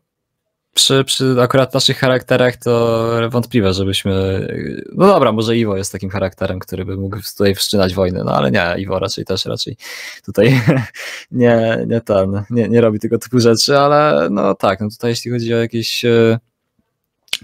przy, 0.75 1.05
przy 1.05 1.37
akurat 1.41 1.75
naszych 1.75 1.99
charakterach 1.99 2.57
to 2.57 3.11
wątpliwe, 3.31 3.73
żebyśmy. 3.73 4.47
No 4.93 5.07
dobra, 5.07 5.33
może 5.33 5.57
Iwo 5.57 5.77
jest 5.77 5.93
takim 5.93 6.11
charakterem, 6.11 6.59
który 6.59 6.85
by 6.85 6.97
mógł 6.97 7.17
tutaj 7.37 7.55
wszczynać 7.55 7.95
wojnę, 7.95 8.25
no 8.25 8.33
ale 8.33 8.51
nie, 8.51 8.75
Iwo 8.79 8.99
raczej 8.99 9.25
też 9.25 9.45
raczej 9.45 9.77
tutaj 10.25 10.61
nie, 11.31 11.85
nie 11.87 12.01
ten, 12.01 12.45
nie, 12.51 12.69
nie 12.69 12.81
robi 12.81 12.99
tego 12.99 13.19
typu 13.19 13.41
rzeczy, 13.41 13.79
ale 13.79 14.29
no 14.31 14.55
tak, 14.55 14.81
no 14.81 14.89
tutaj 14.91 15.11
jeśli 15.11 15.31
chodzi 15.31 15.55
o 15.55 15.59
jakieś 15.59 16.05
e, 16.05 16.39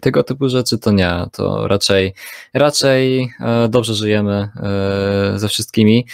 tego 0.01 0.23
typu 0.23 0.49
rzeczy, 0.49 0.79
to 0.79 0.91
nie, 0.91 1.13
to 1.33 1.69
raczej 1.69 2.15
raczej 2.55 3.31
e, 3.41 3.69
dobrze 3.69 3.95
żyjemy 3.95 4.49
e, 4.63 5.39
ze 5.39 5.49
wszystkimi. 5.49 6.07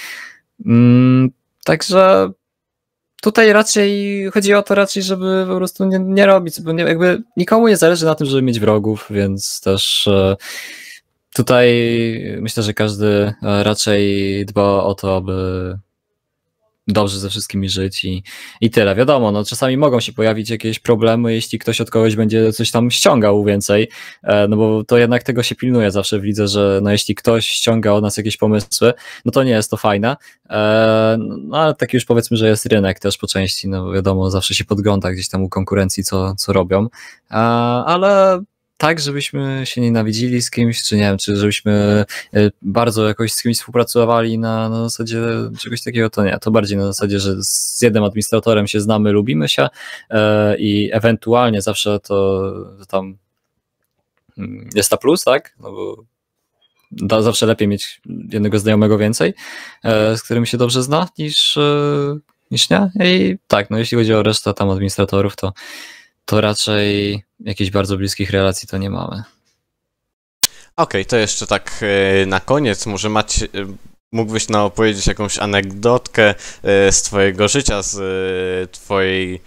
Mm, 0.67 1.31
także 1.65 2.31
tutaj 3.25 3.53
raczej 3.53 4.25
chodzi 4.31 4.55
o 4.55 4.63
to 4.63 4.75
raczej, 4.75 5.03
żeby 5.03 5.45
po 5.49 5.57
prostu 5.57 5.85
nie, 5.85 5.99
nie 5.99 6.27
robić, 6.27 6.61
bo 6.61 6.73
nie, 6.73 6.85
jakby 6.85 7.23
nikomu 7.37 7.69
nie 7.69 7.77
zależy 7.77 8.05
na 8.05 8.15
tym, 8.15 8.27
żeby 8.27 8.43
mieć 8.43 8.61
wrogów, 8.61 9.07
więc 9.11 9.61
też 9.61 10.09
e, 10.09 10.37
tutaj 11.35 11.69
myślę, 12.41 12.63
że 12.63 12.75
każdy 12.75 13.35
e, 13.43 13.63
raczej 13.65 14.47
dba 14.47 14.63
o 14.63 14.95
to, 14.95 15.17
aby 15.17 15.79
dobrze 16.89 17.19
ze 17.19 17.31
wszystkimi 17.31 17.69
żyć 17.69 18.05
i, 18.05 18.23
i 18.61 18.71
tyle. 18.71 18.95
Wiadomo, 18.95 19.33
no 19.33 19.45
czasami 19.45 19.77
mogą 19.77 20.01
się 20.01 20.13
pojawić 20.13 20.51
jakieś 20.51 20.79
problemy, 20.79 21.35
jeśli 21.35 21.59
ktoś 21.59 21.81
od 21.81 21.91
kogoś 21.91 22.17
będzie 22.17 22.53
coś 22.53 22.71
tam 22.71 22.91
ściągał 22.91 23.45
więcej, 23.45 23.89
e, 24.23 24.49
no 24.49 24.57
bo 24.57 24.85
to 24.85 24.99
jednak 24.99 25.23
tego 25.23 25.43
się 25.43 25.55
pilnuje 25.55 25.91
zawsze 25.91 26.21
widzę, 26.21 26.49
że 26.49 26.81
no 26.83 26.91
jeśli 26.91 27.15
ktoś 27.15 27.47
ściąga 27.47 27.93
od 27.93 28.03
nas 28.03 28.17
jakieś 28.17 28.37
pomysły, 28.37 28.93
no 29.25 29.33
to 29.33 29.43
nie 29.43 29.51
jest 29.51 29.71
to 29.71 29.77
fajne, 29.77 30.17
e, 30.51 31.17
no 31.19 31.59
ale 31.59 31.75
taki 31.75 31.97
już 31.97 32.05
powiedzmy, 32.05 32.37
że 32.37 32.49
jest 32.49 32.67
rynek 32.67 32.99
też 32.99 33.19
po 33.19 33.27
części, 33.27 33.69
no 33.69 33.93
wiadomo, 33.93 34.31
zawsze 34.31 34.55
się 34.55 34.65
podgląda 34.65 35.13
gdzieś 35.13 35.29
tam 35.29 35.43
u 35.43 35.49
konkurencji, 35.49 36.05
co, 36.05 36.35
co 36.35 36.53
robią, 36.53 36.87
e, 37.31 37.35
ale 37.35 38.41
tak, 38.77 39.01
żebyśmy 39.01 39.63
się 39.65 39.81
nienawidzili 39.81 40.43
z 40.43 40.51
kimś, 40.51 40.83
czy 40.83 40.97
nie 40.97 41.03
wiem, 41.03 41.19
czy 41.19 41.37
żebyśmy 41.37 42.05
e, 42.35 42.51
bardzo 42.63 43.09
jakoś 43.09 43.33
z 43.33 43.43
kimś 43.43 43.57
współpracowali 43.57 44.39
na, 44.39 44.69
na 44.69 44.83
zasadzie 44.83 45.23
czegoś 45.59 45.83
takiego, 45.83 46.11
to 46.11 46.25
nie. 46.25 46.39
To 46.39 46.51
bardziej 46.51 46.79
na 46.79 46.87
zasadzie, 46.87 47.21
że 47.21 47.35
z 47.43 47.83
jednym 47.83 48.05
administratorem 48.05 48.67
się 48.67 48.81
znamy, 48.81 49.13
lubimy 49.13 49.49
się 49.49 49.69
e, 50.11 50.57
i 50.59 50.91
ewentualnie 50.93 51.63
zawsze 51.63 52.01
to, 52.01 52.43
tam 52.89 53.17
mm, 54.39 54.69
jest 54.75 54.91
ta 54.91 54.97
plus, 54.97 55.25
tak? 55.25 55.55
No 55.61 55.73
bo 55.73 56.05
da 56.93 57.23
zawsze 57.23 57.47
lepiej 57.47 57.69
mieć 57.69 58.01
jednego 58.33 58.59
znajomego 58.59 58.99
więcej, 58.99 59.35
e, 59.85 60.17
z 60.17 60.23
którym 60.23 60.47
się 60.47 60.59
dobrze 60.59 60.83
zna, 60.83 61.09
niż, 61.19 61.59
niż 62.51 62.71
nie. 62.71 62.91
I 63.05 63.37
tak, 63.47 63.71
no 63.71 63.79
jeśli 63.79 63.99
chodzi 63.99 64.15
o 64.15 64.23
resztę 64.23 64.55
tam 64.55 64.71
administratorów, 64.71 65.37
to 65.37 65.53
to 66.25 66.41
raczej 66.41 67.23
jakichś 67.45 67.71
bardzo 67.71 67.97
bliskich 67.97 68.31
relacji 68.31 68.69
to 68.69 68.79
nie 68.79 68.91
mamy. 68.91 69.23
Okej, 70.77 71.03
okay, 71.03 71.05
to 71.05 71.17
jeszcze 71.17 71.47
tak 71.47 71.81
e, 71.83 72.27
na 72.27 72.41
koniec, 72.41 72.87
może 72.87 73.09
macie, 73.09 73.49
mógłbyś 74.13 74.49
nam 74.49 74.63
opowiedzieć 74.63 75.07
jakąś 75.07 75.39
anegdotkę 75.39 76.35
e, 76.63 76.93
z 76.93 77.03
twojego 77.03 77.49
życia, 77.49 77.83
z 77.83 77.97
e, 77.99 78.69
twojej 78.69 79.41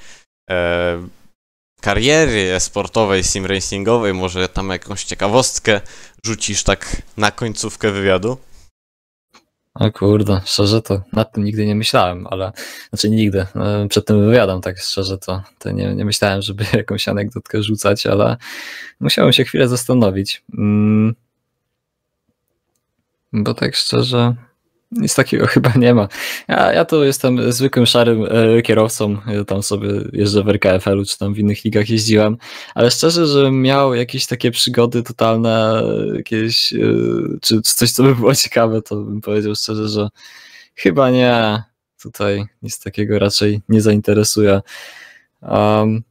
kariery 1.82 2.60
sportowej, 2.60 3.24
sim 3.24 3.46
racingowej, 3.46 4.14
może 4.14 4.50
tam 4.50 4.70
jakąś 4.70 5.04
ciekawostkę 5.04 5.82
rzucisz 6.24 6.64
tak 6.64 7.02
na 7.18 7.32
końcówkę 7.32 7.92
wywiadu? 7.92 8.38
O 9.80 9.92
kurde, 9.92 10.42
szczerze 10.46 10.82
to 10.82 11.02
nad 11.14 11.32
tym 11.32 11.44
nigdy 11.44 11.66
nie 11.66 11.76
myślałem, 11.76 12.28
ale 12.28 12.52
znaczy 12.90 13.10
nigdy. 13.10 13.46
E, 13.56 13.88
przed 13.90 14.06
tym 14.06 14.26
wywiadem 14.26 14.62
tak 14.62 14.80
szczerze 14.80 15.18
to, 15.18 15.44
to 15.60 15.72
nie, 15.72 15.96
nie 15.96 16.06
myślałem, 16.06 16.42
żeby 16.42 16.66
jakąś 16.74 17.08
anegdotkę 17.08 17.64
rzucać, 17.64 18.08
ale 18.08 18.38
musiałem 19.00 19.34
się 19.34 19.44
chwilę 19.44 19.68
zastanowić. 19.68 20.44
Mm. 20.58 21.16
Bo 23.34 23.54
tak 23.54 23.76
szczerze, 23.76 24.36
nic 24.92 25.16
takiego 25.16 25.48
chyba 25.56 25.72
nie 25.76 25.94
ma. 25.94 26.08
Ja, 26.48 26.74
ja 26.74 26.86
tu 26.86 27.04
jestem 27.04 27.52
zwykłym 27.52 27.86
szarym 27.86 28.26
e, 28.30 28.62
kierowcą, 28.62 29.18
ja 29.28 29.46
tam 29.46 29.64
sobie 29.64 29.90
jeżdżę 30.14 30.44
w 30.44 30.50
RKFL-u 30.50 31.06
czy 31.06 31.18
tam 31.18 31.34
w 31.34 31.40
innych 31.40 31.64
ligach 31.64 31.90
jeździłem, 31.90 32.38
ale 32.76 32.92
szczerze, 32.92 33.28
że 33.28 33.52
miał 33.52 33.96
jakieś 33.96 34.26
takie 34.26 34.52
przygody 34.52 35.04
totalne, 35.04 35.84
jakieś, 36.16 36.74
e, 36.74 36.78
czy, 37.42 37.62
czy 37.62 37.74
coś, 37.74 37.92
co 37.92 38.04
by 38.04 38.16
było 38.16 38.36
ciekawe, 38.46 38.82
to 38.82 38.96
bym 38.96 39.22
powiedział 39.22 39.56
szczerze, 39.56 39.88
że 39.90 40.10
chyba 40.76 41.10
nie. 41.12 41.64
Tutaj 42.02 42.46
nic 42.62 42.80
takiego 42.80 43.20
raczej 43.20 43.62
nie 43.70 43.82
zainteresuje. 43.82 44.62
Um, 45.42 46.04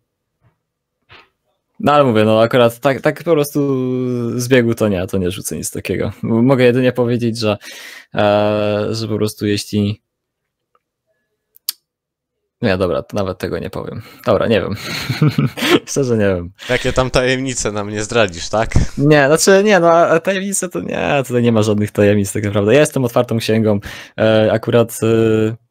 no 1.81 1.93
ale 1.93 2.05
mówię, 2.05 2.25
no 2.25 2.41
akurat 2.41 2.81
tak, 2.81 3.01
tak 3.01 3.25
po 3.25 3.33
prostu 3.33 3.61
z 4.41 4.49
biegu 4.49 4.75
to 4.75 4.89
nie, 4.89 5.07
to 5.07 5.19
nie 5.19 5.31
rzucę 5.31 5.57
nic 5.57 5.71
takiego. 5.71 6.13
Mogę 6.23 6.65
jedynie 6.65 6.93
powiedzieć, 6.93 7.39
że, 7.39 7.57
e, 8.15 8.87
że 8.91 9.09
po 9.09 9.17
prostu 9.17 9.47
jeśli. 9.47 10.03
Nie, 12.63 12.79
dobra, 12.79 13.03
to 13.03 13.17
nawet 13.17 13.39
tego 13.39 13.59
nie 13.59 13.71
powiem. 13.71 14.03
Dobra, 14.27 14.47
nie 14.47 14.61
wiem. 14.61 14.75
Szczerze 15.87 16.17
nie 16.17 16.27
wiem. 16.27 16.51
Jakie 16.69 16.93
tam 16.93 17.11
tajemnice 17.11 17.73
nam 17.73 17.91
nie 17.91 18.03
zdradzisz, 18.03 18.49
tak? 18.49 18.75
Nie, 18.99 19.27
znaczy 19.27 19.63
nie, 19.65 19.81
no 19.81 19.93
a 19.93 20.21
tajemnice 20.21 20.69
to 20.69 20.81
nie, 20.81 21.23
tutaj 21.27 21.43
nie 21.43 21.53
ma 21.53 21.63
żadnych 21.63 21.91
tajemnic 21.91 22.33
tak 22.33 22.45
naprawdę. 22.45 22.75
Ja 22.75 22.81
jestem 22.81 23.05
otwartą 23.05 23.39
księgą. 23.39 23.81
E, 24.19 24.53
akurat 24.53 24.99
e, 25.03 25.07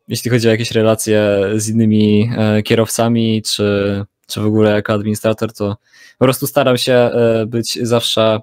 jeśli 0.07 0.31
chodzi 0.31 0.47
o 0.47 0.51
jakieś 0.51 0.71
relacje 0.71 1.41
z 1.55 1.69
innymi 1.69 2.31
e, 2.37 2.63
kierowcami, 2.63 3.41
czy 3.41 4.05
czy 4.27 4.41
w 4.41 4.45
ogóle 4.45 4.71
jako 4.71 4.93
administrator, 4.93 5.53
to 5.53 5.77
po 6.17 6.25
prostu 6.25 6.47
staram 6.47 6.77
się 6.77 6.93
e, 6.93 7.45
być 7.45 7.79
zawsze 7.81 8.39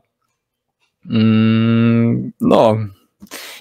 mm, 1.11 2.33
no, 2.41 2.77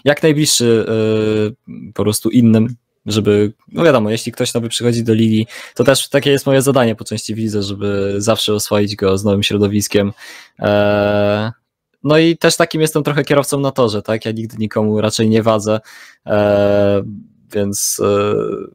jak 0.04 0.24
najbliższy 0.24 0.86
e, 0.88 1.91
po 1.93 2.04
prostu 2.04 2.30
innym, 2.30 2.76
żeby, 3.06 3.54
no 3.67 3.84
wiadomo, 3.84 4.10
jeśli 4.10 4.32
ktoś 4.32 4.54
nowy 4.54 4.69
przychodzi 4.69 5.04
do 5.04 5.13
ligi, 5.13 5.47
to 5.76 5.84
też 5.84 6.10
takie 6.10 6.32
jest 6.32 6.45
moje 6.45 6.62
zadanie 6.62 6.95
po 6.95 7.04
części 7.04 7.36
widzę, 7.36 7.63
żeby 7.63 8.15
zawsze 8.17 8.54
oswoić 8.54 8.95
go 8.95 9.17
z 9.17 9.24
nowym 9.24 9.43
środowiskiem. 9.43 10.13
E, 10.60 11.52
no 12.04 12.17
i 12.17 12.38
też 12.38 12.56
takim 12.58 12.82
jestem 12.82 13.04
trochę 13.04 13.24
kierowcą 13.24 13.60
na 13.60 13.71
torze, 13.71 14.02
tak? 14.02 14.26
Ja 14.26 14.32
nigdy 14.32 14.58
nikomu 14.60 15.02
raczej 15.02 15.30
nie 15.30 15.43
wadzę 15.43 15.80
więc 17.54 18.02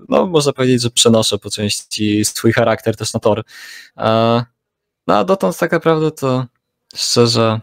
no, 0.08 0.26
można 0.26 0.52
powiedzieć, 0.52 0.82
że 0.82 0.90
przenoszę 0.90 1.38
po 1.38 1.50
części 1.50 2.24
swój 2.24 2.52
charakter 2.52 2.96
też 2.96 3.12
na 3.12 3.20
tor. 3.20 3.44
No 5.06 5.18
a 5.18 5.24
dotąd 5.24 5.58
tak 5.58 5.72
naprawdę 5.72 6.10
to 6.10 6.46
szczerze 6.94 7.60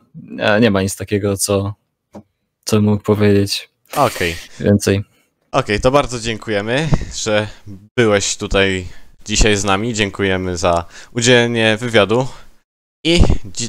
nie 0.62 0.72
ma 0.72 0.82
nic 0.82 0.96
takiego, 0.96 1.38
co, 1.38 1.74
co 2.66 2.82
mógł 2.82 3.04
powiedzieć 3.04 3.70
okay. 3.92 4.36
więcej. 4.60 5.00
Okej, 5.00 5.10
okay, 5.52 5.80
to 5.80 5.92
bardzo 5.92 6.20
dziękujemy, 6.20 6.90
że 7.16 7.48
byłeś 7.98 8.38
tutaj 8.38 8.88
dzisiaj 9.26 9.56
z 9.56 9.64
nami. 9.64 9.94
Dziękujemy 9.94 10.58
za 10.58 10.86
udzielenie 11.12 11.78
wywiadu. 11.78 12.28
I 13.04 13.22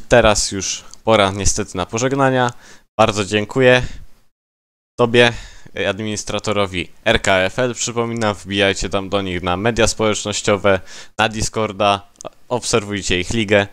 teraz 0.07 0.51
już 0.51 0.83
pora 1.03 1.31
niestety 1.31 1.77
na 1.77 1.85
pożegnania. 1.85 2.51
Bardzo 2.97 3.25
dziękuję 3.25 3.81
Tobie 4.95 5.33
administratorowi 5.89 6.89
RKFL. 7.05 7.73
Przypominam, 7.73 8.35
wbijajcie 8.35 8.89
tam 8.89 9.09
do 9.09 9.21
nich 9.21 9.43
na 9.43 9.57
media 9.57 9.87
społecznościowe, 9.87 10.79
na 11.17 11.29
Discorda, 11.29 12.07
obserwujcie 12.49 13.19
ich 13.19 13.29
ligę. 13.29 13.67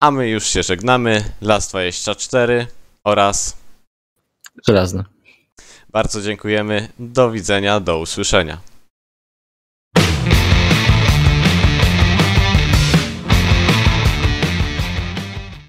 A 0.00 0.10
my 0.10 0.28
już 0.28 0.46
się 0.46 0.62
żegnamy. 0.62 1.32
Las 1.40 1.68
24. 1.68 2.66
oraz 3.04 3.56
Żelazny. 4.68 5.04
bardzo 5.88 6.22
dziękujemy. 6.22 6.88
Do 6.98 7.30
widzenia, 7.30 7.80
do 7.80 7.98
usłyszenia. 7.98 8.58